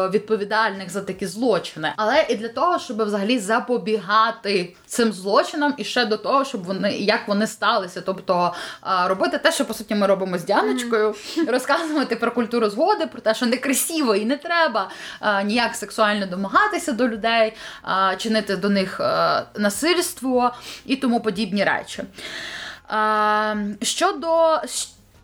[0.09, 6.07] відповідальних за такі злочини, але і для того, щоб взагалі запобігати цим злочинам, і ще
[6.07, 8.53] до того, щоб вони як вони сталися, тобто
[8.87, 11.15] е, робити те, що по суті ми робимо з Дяночкою,
[11.49, 14.91] розказувати про культуру згоди, про те, що не красиво і не треба
[15.23, 17.53] е, ніяк сексуально домагатися до людей,
[18.13, 20.55] е, чинити до них е, насильство
[20.87, 22.03] і тому подібні речі.
[22.91, 24.61] Е, щодо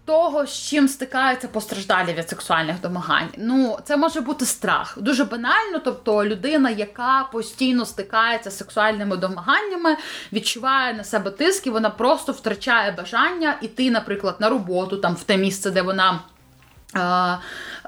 [0.04, 4.98] того, з чим стикаються постраждалі від сексуальних домагань, ну це може бути страх.
[5.00, 9.96] Дуже банально, тобто людина, яка постійно стикається з сексуальними домаганнями,
[10.32, 15.24] відчуває на себе тиск і вона просто втрачає бажання іти, наприклад, на роботу, там в
[15.24, 16.20] те місце, де вона.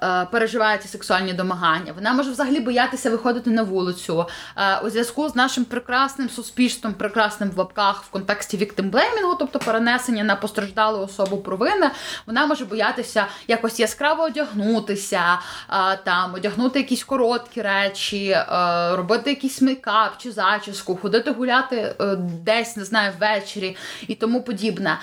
[0.02, 1.92] Е, е, переживає ці сексуальні домагання.
[1.92, 4.26] Вона може взагалі боятися виходити на вулицю
[4.56, 10.24] е, у зв'язку з нашим прекрасним суспільством, прекрасним в лапках в контексті віктимблеймінгу, тобто перенесення
[10.24, 11.90] на постраждалу особу провини.
[12.26, 15.38] Вона може боятися якось яскраво одягнутися,
[16.04, 18.38] там одягнути якісь короткі речі,
[18.92, 21.94] робити якийсь мейкап чи зачіску, ходити гуляти
[22.42, 23.76] десь, не знаю, ввечері
[24.08, 24.98] і тому подібне.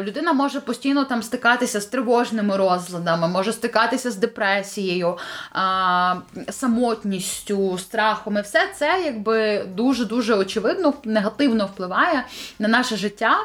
[0.00, 5.18] Людина може постійно там стикатися з тривожними розладами може стикатися з депресією,
[5.52, 6.14] а,
[6.50, 8.38] самотністю, страхом.
[8.38, 12.24] І все це якби дуже-дуже очевидно негативно впливає
[12.58, 13.36] на наше життя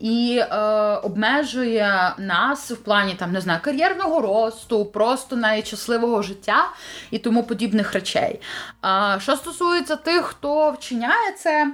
[0.00, 0.56] і е,
[1.02, 6.68] обмежує нас в плані там, не знаю, кар'єрного росту, просто навіть щасливого життя
[7.10, 8.40] і тому подібних речей.
[8.80, 11.72] А, Що стосується тих, хто вчиняє це,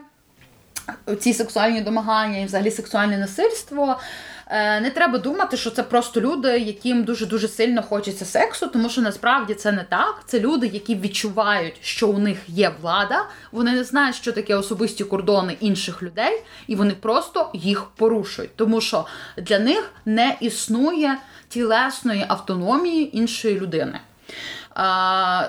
[1.20, 4.00] ці сексуальні домагання і взагалі сексуальне насильство.
[4.48, 8.88] Е, не треба думати, що це просто люди, яким дуже дуже сильно хочеться сексу, тому
[8.88, 10.22] що насправді це не так.
[10.26, 13.24] Це люди, які відчувають, що у них є влада.
[13.52, 18.80] Вони не знають, що таке особисті кордони інших людей, і вони просто їх порушують, тому
[18.80, 21.18] що для них не існує
[21.48, 24.00] тілесної автономії іншої людини.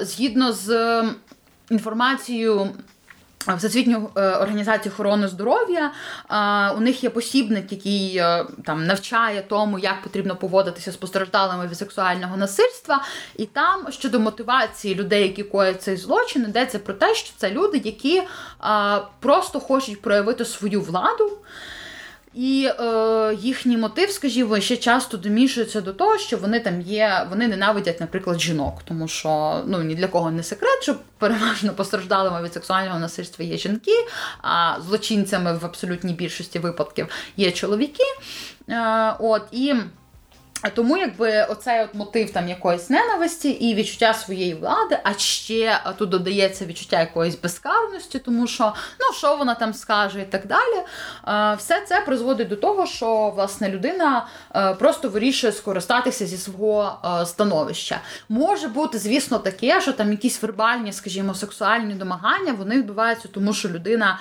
[0.01, 1.03] Згідно з
[1.69, 2.69] інформацією.
[3.55, 5.91] Всесвітню е, організацію охорони здоров'я
[6.77, 11.77] у них є посібник, який е, там навчає тому, як потрібно поводитися з постраждалими від
[11.77, 13.03] сексуального насильства.
[13.35, 17.81] І там щодо мотивації людей, які коять цей злочин, йдеться про те, що це люди,
[17.83, 18.23] які
[19.19, 21.37] просто хочуть проявити свою владу.
[22.37, 27.47] І е, їхній мотив, скажімо, ще часто домішується до того, що вони там є, вони
[27.47, 32.53] ненавидять, наприклад, жінок, тому що ну ні для кого не секрет, що переважно постраждалими від
[32.53, 33.91] сексуального насильства є жінки,
[34.41, 37.07] а злочинцями в абсолютній більшості випадків
[37.37, 38.03] є чоловіки.
[38.69, 39.75] Е, от і.
[40.73, 46.09] Тому якби оцей от мотив там якоїсь ненависті і відчуття своєї влади, а ще тут
[46.09, 50.83] додається відчуття якоїсь безкарності, тому що ну що вона там скаже і так далі.
[51.57, 57.25] Все це призводить до того, що власне людина е, просто вирішує скористатися зі свого е,
[57.25, 58.01] становища.
[58.29, 63.69] Може бути, звісно, таке, що там якісь вербальні, скажімо, сексуальні домагання вони відбуваються, тому що
[63.69, 64.19] людина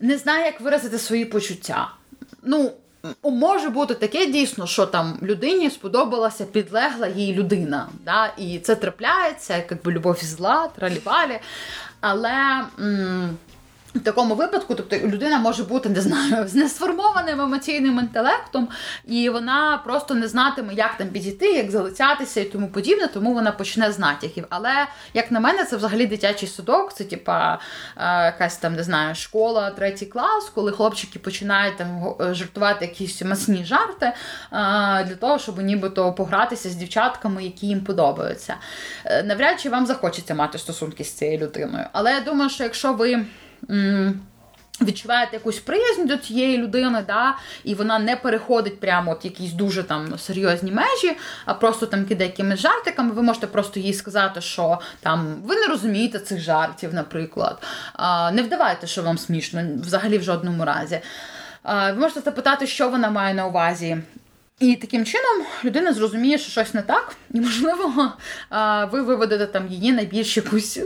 [0.00, 1.88] не знає, як виразити свої почуття.
[2.42, 2.72] Ну,
[3.24, 7.88] Може бути таке дійсно, що там людині сподобалася підлегла їй людина.
[8.04, 8.32] Да?
[8.38, 11.38] І це трапляється, якби любов і зла, тралівалі.
[12.00, 13.36] Але м-
[13.94, 18.68] в такому випадку, тобто людина може бути не знаю, з несформованим емоційним інтелектом,
[19.06, 23.52] і вона просто не знатиме, як там підійти, як залицятися і тому подібне, тому вона
[23.52, 24.46] почне з натяків.
[24.50, 27.58] Але як на мене, це взагалі дитячий судок, це типа
[27.96, 33.22] е, якась там не знаю, школа, третій клас, коли хлопчики починають там е, жартувати якісь
[33.22, 34.14] масні жарти е,
[35.04, 38.54] для того, щоб нібито погратися з дівчатками, які їм подобаються.
[39.24, 41.84] Навряд чи вам захочеться мати стосунки з цією людиною.
[41.92, 43.24] Але я думаю, що якщо ви.
[44.80, 49.82] Відчуваєте якусь приязнь до цієї людини, да, і вона не переходить прямо от якісь дуже
[49.82, 53.12] там серйозні межі, а просто там кидає якимись жартиками.
[53.12, 57.62] Ви можете просто їй сказати, що там ви не розумієте цих жартів, наприклад.
[57.92, 61.00] А, Не вдавайте, що вам смішно, взагалі в жодному разі.
[61.62, 63.98] А, Ви можете запитати, що вона має на увазі.
[64.60, 68.12] І таким чином людина зрозуміє, що щось не так, і можливо,
[68.92, 70.80] ви виведете там її найбільш якусь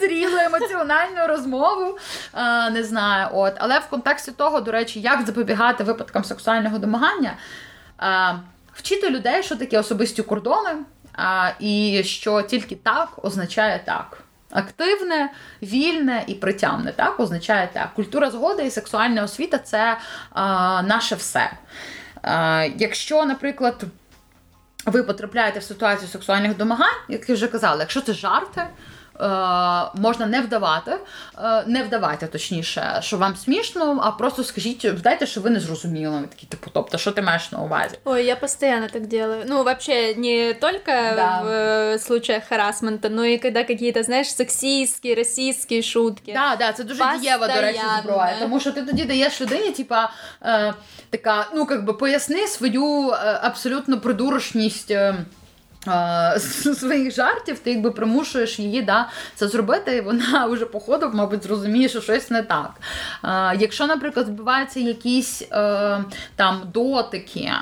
[0.00, 1.98] зрілу емоціональну розмову.
[2.32, 3.54] А, не знаю, от.
[3.58, 7.32] Але в контексті того, до речі, як запобігати випадкам сексуального домагання,
[7.98, 8.34] а,
[8.74, 10.70] вчити людей, що таке особисті кордони,
[11.14, 14.22] а, і що тільки так означає так.
[14.50, 17.94] Активне, вільне і притямне, так означає так.
[17.94, 19.98] Культура згоди і сексуальна освіта це
[20.30, 21.52] а, наше все.
[22.22, 23.84] А, якщо, наприклад,
[24.86, 28.62] ви потрапляєте в ситуацію сексуальних домагань, як я вже казала, якщо це жарти.
[29.20, 29.24] Е,
[29.94, 30.92] можна не вдавати,
[31.38, 36.18] е, не вдавайте, точніше, що вам смішно, а просто скажіть, вдайте, що ви не зрозуміли.
[36.20, 37.98] Ви Такі, типу, тобто, що ти маєш на увазі?
[38.04, 39.44] Ой, я постоянно так делаю.
[39.48, 41.40] Ну, вообще, не только Да.
[41.44, 46.32] в э, случаях харасмента, но и когда какие-то, знаешь, сексистские, расистские шутки.
[46.32, 48.36] Так, да, це дуже дієва, до речі, зброя.
[48.40, 50.10] Тому що ти тоді даєш людині, типа,
[50.42, 50.74] е,
[51.10, 54.94] така, ну, как би, поясни свою е, абсолютно придурочність.
[56.74, 61.42] Своїх жартів, ти якби примушуєш її да, це зробити, і вона вже по ходу, мабуть,
[61.42, 62.70] зрозуміє, що щось не так.
[63.24, 66.04] Е, якщо, наприклад, відбуваються якісь е,
[66.36, 67.54] там дотики е,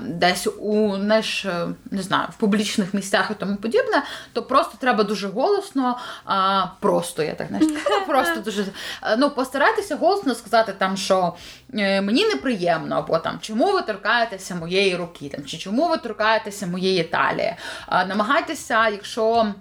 [0.00, 4.02] десь у не, ж, не знаю, в публічних місцях і тому подібне,
[4.32, 5.98] то просто треба дуже голосно,
[6.30, 6.32] е,
[6.80, 7.66] просто я так знаєш,
[8.06, 11.34] просто дуже е, ну, постарайтеся голосно сказати там, що
[11.74, 16.66] е, мені неприємно, або там чому ви торкаєтеся моєї руки, там чи чому ви торкаєтеся
[16.66, 17.49] моєї талії.
[17.92, 19.54] Е, Намагайтеся, якщо.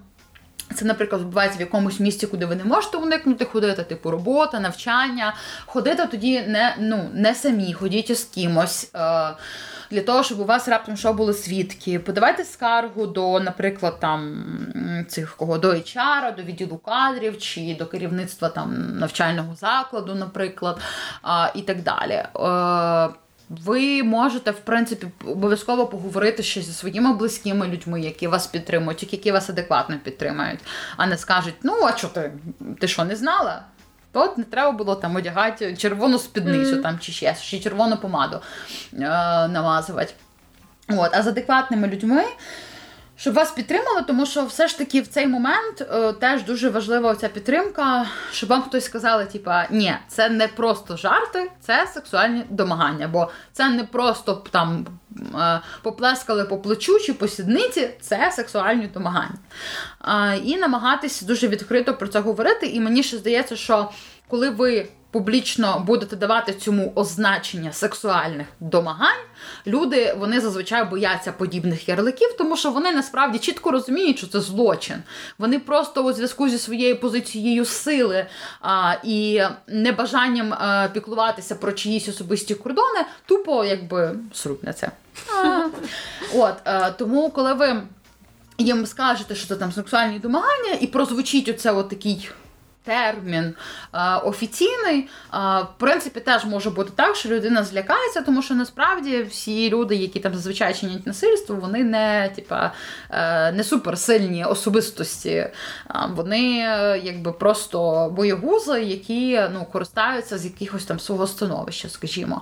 [0.75, 5.35] Це, наприклад, відбувається в якомусь місці, куди ви не можете уникнути ходити, типу робота, навчання.
[5.65, 8.91] Ходити тоді не, ну, не самі, ходіть з кимось.
[8.95, 9.31] Е,
[9.91, 11.99] для того, щоб у вас раптом що були свідки.
[11.99, 14.45] Подавайте скаргу до, наприклад, там
[15.07, 20.79] цих кого до HR, до відділу кадрів чи до керівництва там навчального закладу, наприклад,
[21.21, 22.13] а, і так далі.
[22.13, 23.09] Е,
[23.49, 29.31] ви можете, в принципі, обов'язково поговорити ще зі своїми близькими людьми, які вас підтримують, які
[29.31, 30.59] вас адекватно підтримають,
[30.97, 32.31] а не скажуть: ну, а що ти?
[32.79, 33.63] Ти що, не знала?
[34.11, 36.83] То от не треба було там одягати червону спідницю Мгм.
[36.83, 38.39] там, чи ще, чи червону помаду
[38.93, 38.97] е,
[39.47, 40.13] намазувати.
[40.89, 42.23] От, а з адекватними людьми,
[43.19, 47.15] щоб вас підтримали, тому що все ж таки в цей момент е, теж дуже важлива
[47.15, 53.07] ця підтримка, щоб вам хтось сказали, типа, ні, це не просто жарти, це сексуальні домагання,
[53.07, 54.85] бо це не просто там
[55.35, 59.37] е, поплескали по плечу чи по сідниці, це сексуальні домагання.
[60.07, 62.67] Е, і намагатися дуже відкрито про це говорити.
[62.67, 63.89] І мені ще здається, що
[64.29, 69.25] коли ви публічно будете давати цьому означення сексуальних домагань,
[69.67, 74.95] люди вони зазвичай бояться подібних ярликів, тому що вони насправді чітко розуміють, що це злочин.
[75.37, 78.25] Вони просто у зв'язку зі своєю позицією сили
[78.61, 84.15] а, і небажанням а, піклуватися про чиїсь особисті кордони, тупо якби.
[85.43, 85.67] А.
[86.35, 87.81] От е, тому, коли ви
[88.57, 92.29] їм скажете, що це там сексуальні домагання, і прозвучить оце от такий
[92.89, 93.53] термін
[93.93, 99.23] е, офіційний, е, в принципі, теж може бути так, що людина злякається, тому що насправді
[99.23, 102.71] всі люди, які там зазвичай чинять насильство, вони не, типа,
[103.11, 105.47] е, не суперсильні особистості.
[106.09, 112.41] Вони е, якби просто боєгузи, які ну, користаються з якихось там свого становища, скажімо.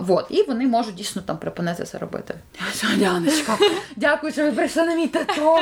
[0.00, 0.26] Вот.
[0.30, 2.34] І вони можуть дійсно там припинити це робити.
[2.96, 3.58] Дяночка,
[3.96, 5.60] дякую, що ви прийшли на мій тато.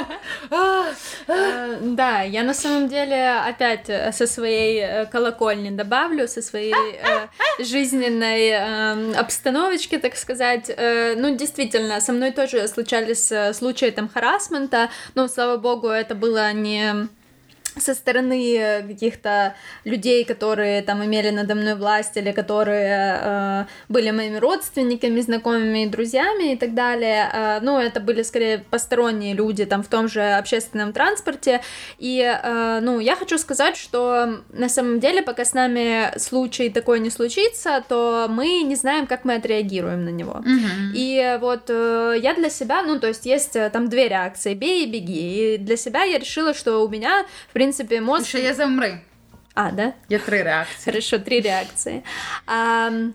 [0.50, 7.62] Э, Да, я на самом деле опять со своей э, колокольни добавлю, со своей э,
[7.64, 10.70] жизненной эм, обстановочки, так сказать.
[10.76, 16.14] Э, Ну, действительно, со мной тоже случались э, случаи там харасмента, но, слава богу, это
[16.14, 17.08] было не
[17.80, 19.54] со стороны э, каких-то
[19.84, 26.52] людей, которые там имели надо мной власть или которые э, были моими родственниками, знакомыми друзьями
[26.52, 27.30] и так далее.
[27.32, 31.60] Э, ну, это были скорее посторонние люди там в том же общественном транспорте.
[31.98, 37.00] И, э, ну, я хочу сказать, что на самом деле, пока с нами случай такой
[37.00, 40.42] не случится, то мы не знаем, как мы отреагируем на него.
[40.44, 40.92] Мгм.
[40.94, 44.84] И вот э, я для себя, ну, то есть есть э, там две реакции, бей
[44.84, 45.54] и беги.
[45.54, 48.26] И для себя я решила, что у меня, в принципе, І мозг...
[48.26, 48.98] Що я замри.
[49.54, 49.92] А, да?
[50.08, 50.84] Є три реакції.
[50.84, 52.02] Хорошо, три реакции.
[52.46, 53.12] Ам,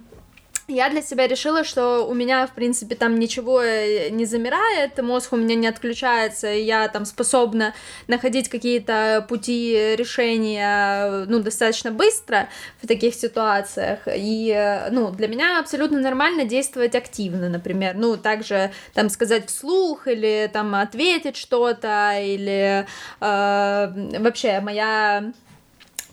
[0.68, 5.34] я для себя решила, что у меня, в принципе, там ничего э, не замирает, мозг
[5.34, 7.74] у меня не отключается, я там способна
[8.07, 12.47] находить какие-то пути решения, ну, достаточно быстро
[12.82, 13.99] в таких ситуациях.
[14.07, 20.07] И, э, ну, для меня абсолютно нормально действовать активно, например, ну, также там сказать вслух
[20.07, 22.86] или там ответить что-то, или
[23.20, 25.34] э, вообще моя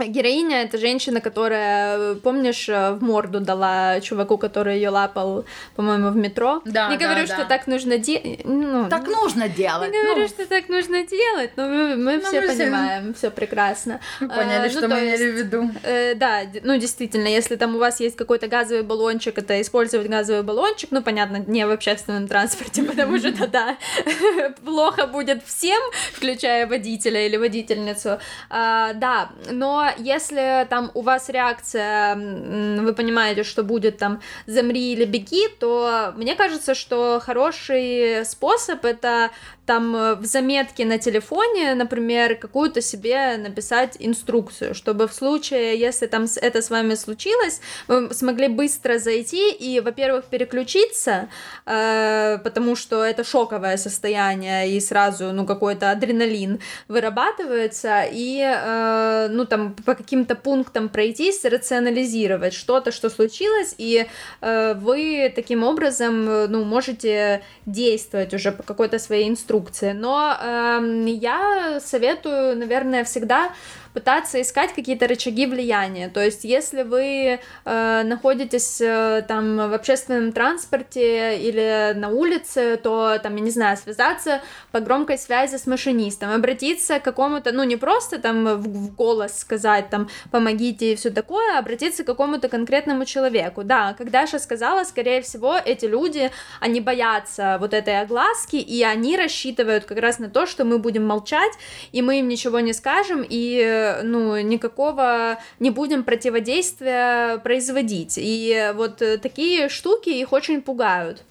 [0.07, 5.45] Героиня это женщина, которая, помнишь, в морду дала чуваку, который ее лапал,
[5.77, 6.63] по-моему, в метро.
[6.65, 7.35] Да, не да, говорю, да.
[7.35, 8.41] что так нужно делать.
[8.45, 9.93] Ну, Так нужно делать.
[9.93, 10.29] не говорю, ну.
[10.29, 14.01] что так нужно делать, но мы, мы Ну, все мы понимаем, все прекрасно.
[14.21, 15.71] Вы поняли, Э, ну, что то мы есть, имели в виду.
[15.83, 20.43] Э, да, ну действительно, если там у вас есть какой-то газовый баллончик, это использовать газовый
[20.43, 23.77] баллончик, ну понятно, не в общественном транспорте, потому что тогда
[24.65, 25.81] плохо будет всем,
[26.13, 28.19] включая водителя или водительницу.
[28.49, 35.05] А, Да, но если там у вас реакция, вы понимаете, что будет там замри или
[35.05, 39.31] беги, то мне кажется, что хороший способ это
[39.71, 46.09] там э, в заметке на телефоне, например, какую-то себе написать инструкцию, чтобы в случае, если
[46.09, 51.29] там это с вами случилось, вы смогли быстро зайти и, во-первых, переключиться,
[51.67, 59.45] э, потому что это шоковое состояние и сразу, ну, какой-то адреналин вырабатывается, и, э, ну,
[59.45, 64.07] там, по каким-то пунктам пройтись, рационализировать что-то, что случилось, и
[64.41, 69.93] э, вы таким образом, э, ну, можете действовать уже по какой-то своей инструкции.
[69.93, 73.53] Но эм, я советую, наверное, всегда
[73.93, 76.09] пытаться искать какие-то рычаги влияния.
[76.09, 83.19] То есть, если вы э, находитесь э, там в общественном транспорте или на улице, то
[83.23, 84.41] там, я не знаю, связаться
[84.73, 89.41] по громкой связи с машинистом, обратиться к какому-то, ну не просто там в, в голос
[89.41, 93.65] сказать там помогите и все такое, а обратиться к какому-то конкретному человеку.
[93.65, 96.31] Да, как Даша сказала, скорее всего, эти люди,
[96.61, 101.07] они боятся вот этой огласки, и они рассчитывают как раз на то, что мы будем
[101.07, 101.53] молчать,
[101.93, 108.15] и мы им ничего не скажем, и э, ну, никакого не будем противодействия производить.
[108.17, 111.25] И вот э, такие штуки их очень пугают.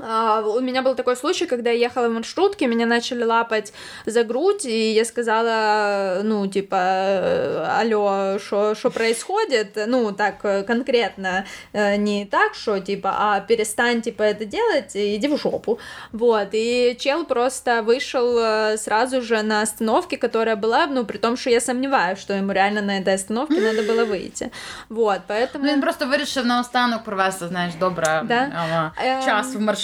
[0.00, 3.72] А, У меня был такой случай, когда я ехала в маршрутке, меня начали лапать
[4.06, 9.78] за грудь, и я сказала, ну, типа, э, алло, что происходит?
[9.86, 15.16] Ну, так э, конкретно, э, не так, что, типа, а перестань, типа, это делать, и
[15.16, 15.78] иди в жопу.
[16.12, 21.36] Вот, и чел просто вышел э, сразу же на остановке, которая была, ну, при том,
[21.36, 24.50] что я сомневаюсь, что ему реально на этой остановке надо было выйти.
[24.88, 25.64] Вот, поэтому...
[25.64, 28.50] Ну, він просто вирішив наостанок провести, знаєш, добре Да.
[28.54, 29.22] ага, Ем.
[29.24, 29.81] час в маршрутці.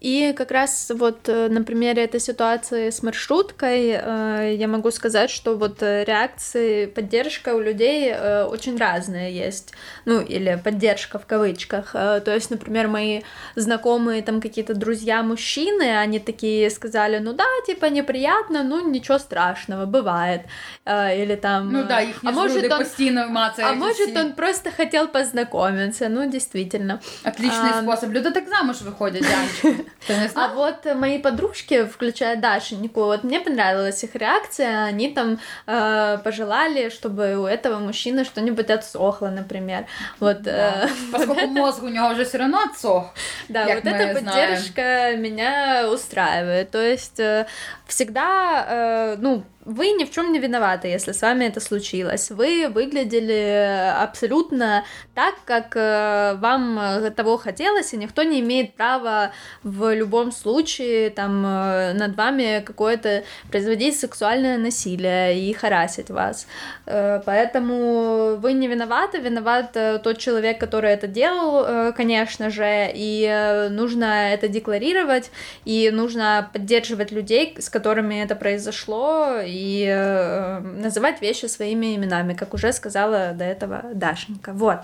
[0.00, 5.30] И как раз вот э, на примере этой ситуации с маршруткой э, я могу сказать,
[5.30, 9.74] что вот э, реакции, поддержка у людей э, очень разные есть.
[10.04, 11.94] Ну, или поддержка в кавычках.
[11.94, 13.22] Э, То есть, например, мои
[13.56, 19.86] знакомые там какие-то друзья мужчины, они такие сказали, ну да, типа неприятно, ну ничего страшного,
[19.86, 20.40] бывает.
[20.84, 21.72] Э, Или там...
[21.72, 22.78] Ну э, да, їхні а ж люди может он...
[22.78, 23.72] постійно мацають.
[23.72, 24.18] А может всі.
[24.18, 26.98] он просто хотел познакомиться, ну действительно.
[27.24, 28.12] Отличний а, спосіб.
[28.12, 29.27] Люди так замуж виходять, Янчик.
[29.27, 29.27] Ти не
[30.35, 34.85] А вот э, мои подружки, включая Дашеньку, вот мне понравилась их реакция.
[34.85, 39.85] Они там э, пожелали, чтобы у этого мужчины что-нибудь отсохло, например.
[40.19, 43.13] Вот, э, Поскольку мозг у нього вже все одно отсох.
[43.49, 44.15] да, вот эта знаем.
[44.15, 46.71] поддержка меня устраивает.
[46.71, 47.45] То есть э,
[47.87, 52.31] всегда, э, ну, вы ни в чем не виноваты, если с вами это случилось.
[52.31, 59.31] Вы выглядели абсолютно так, как э, вам э, того хотелось, и никто не имеет права
[59.61, 66.47] в любом случае там э, над вами какое-то производить сексуальное насилие и харасить вас.
[66.85, 74.47] Поэтому вы не виноваты, виноват тот человек, который это делал, конечно же, и нужно это
[74.47, 75.29] декларировать,
[75.65, 82.54] и нужно поддерживать людей, с которыми это произошло, и э, называть вещи своими именами, как
[82.54, 84.52] уже сказала до этого Дашенька.
[84.52, 84.78] Вот.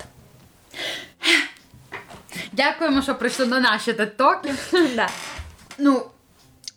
[2.51, 4.53] Дякуємо, що прийшли на наші тетоки.
[4.95, 5.09] Да.
[5.77, 6.05] Ну,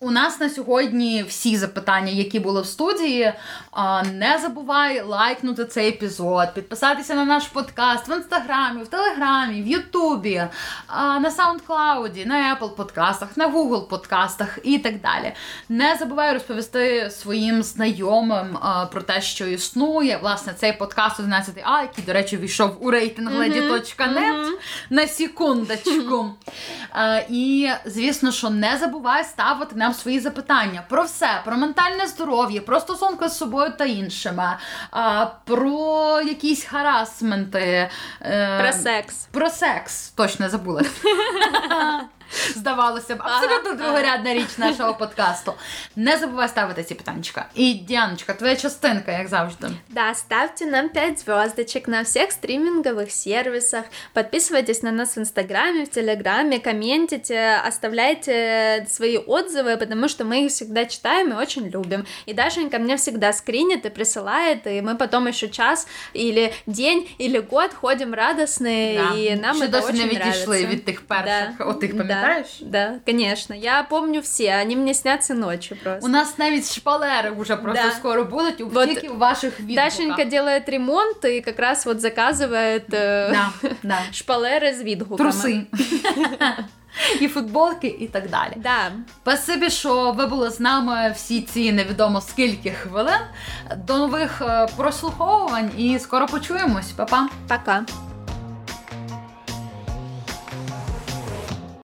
[0.01, 3.33] у нас на сьогодні всі запитання, які були в студії.
[4.13, 10.43] Не забувай лайкнути цей епізод, підписатися на наш подкаст в інстаграмі, в телеграмі, в Ютубі,
[10.97, 15.33] на SoundCloud, на Apple подкастах, на Google подкастах і так далі.
[15.69, 18.57] Не забувай розповісти своїм знайомим
[18.91, 20.17] про те, що існує.
[20.21, 24.47] Власне, цей подкаст 11А, який, до речі, війшов у рейтинг lady.net
[24.89, 26.29] на секундочку.
[27.29, 32.79] І, звісно, що не забувай ставити нам свої запитання про все, про ментальне здоров'я, про
[32.79, 34.57] стосунки з собою та іншими,
[35.45, 37.89] про якісь харасменти.
[38.21, 39.15] е, Про секс.
[39.31, 40.81] Про секс, точно забула.
[42.54, 45.54] Здавалося б, абсолютно другорядна річ нашого подкасту.
[45.96, 47.46] Не забувай ставити ці питанчика.
[47.54, 49.68] І Діаночка, твоя частинка, як завжди.
[49.88, 53.84] Да, ставьте нам 5 звездочек на всех стриминговых сервисах,
[54.14, 60.50] подписывайтесь на нас в Инстаграме, в Телеграме, комментите, оставляйте свои отзывы, потому что мы их
[60.50, 62.04] всегда читаем и очень любим.
[62.26, 67.38] И Дашенька мне всегда скринит и присылает, и мы потом еще час или день или
[67.38, 69.16] год ходим радостные, Да.
[69.18, 70.66] и нам Ще это досі очень не відійшли нравится.
[70.66, 71.58] від тих перших.
[71.58, 71.64] Да.
[71.64, 72.17] Отих, пам'ятаєш?
[72.21, 73.53] Да, да, конечно.
[73.53, 76.05] Я помню все, они мне снятся ночью просто.
[76.05, 77.91] У нас навіть шпалери вже просто Да.
[77.91, 79.85] скоро будуть у Вот тільки в ваших відгуках.
[79.85, 83.49] Дашенька делает ремонт и как раз вот заказывает э, Да,
[83.83, 83.99] да.
[84.11, 85.31] шпалери з відгуками.
[85.31, 85.61] Труси.
[87.19, 88.53] І футболки, і так далі.
[88.57, 88.91] Да.
[89.21, 93.19] Спасибі, що ви були з нами всі ці невідомо скільки хвилин.
[93.87, 96.91] До нових е, прослуховувань і скоро почуємось.
[96.91, 97.27] Па-па!
[97.47, 97.85] Пока.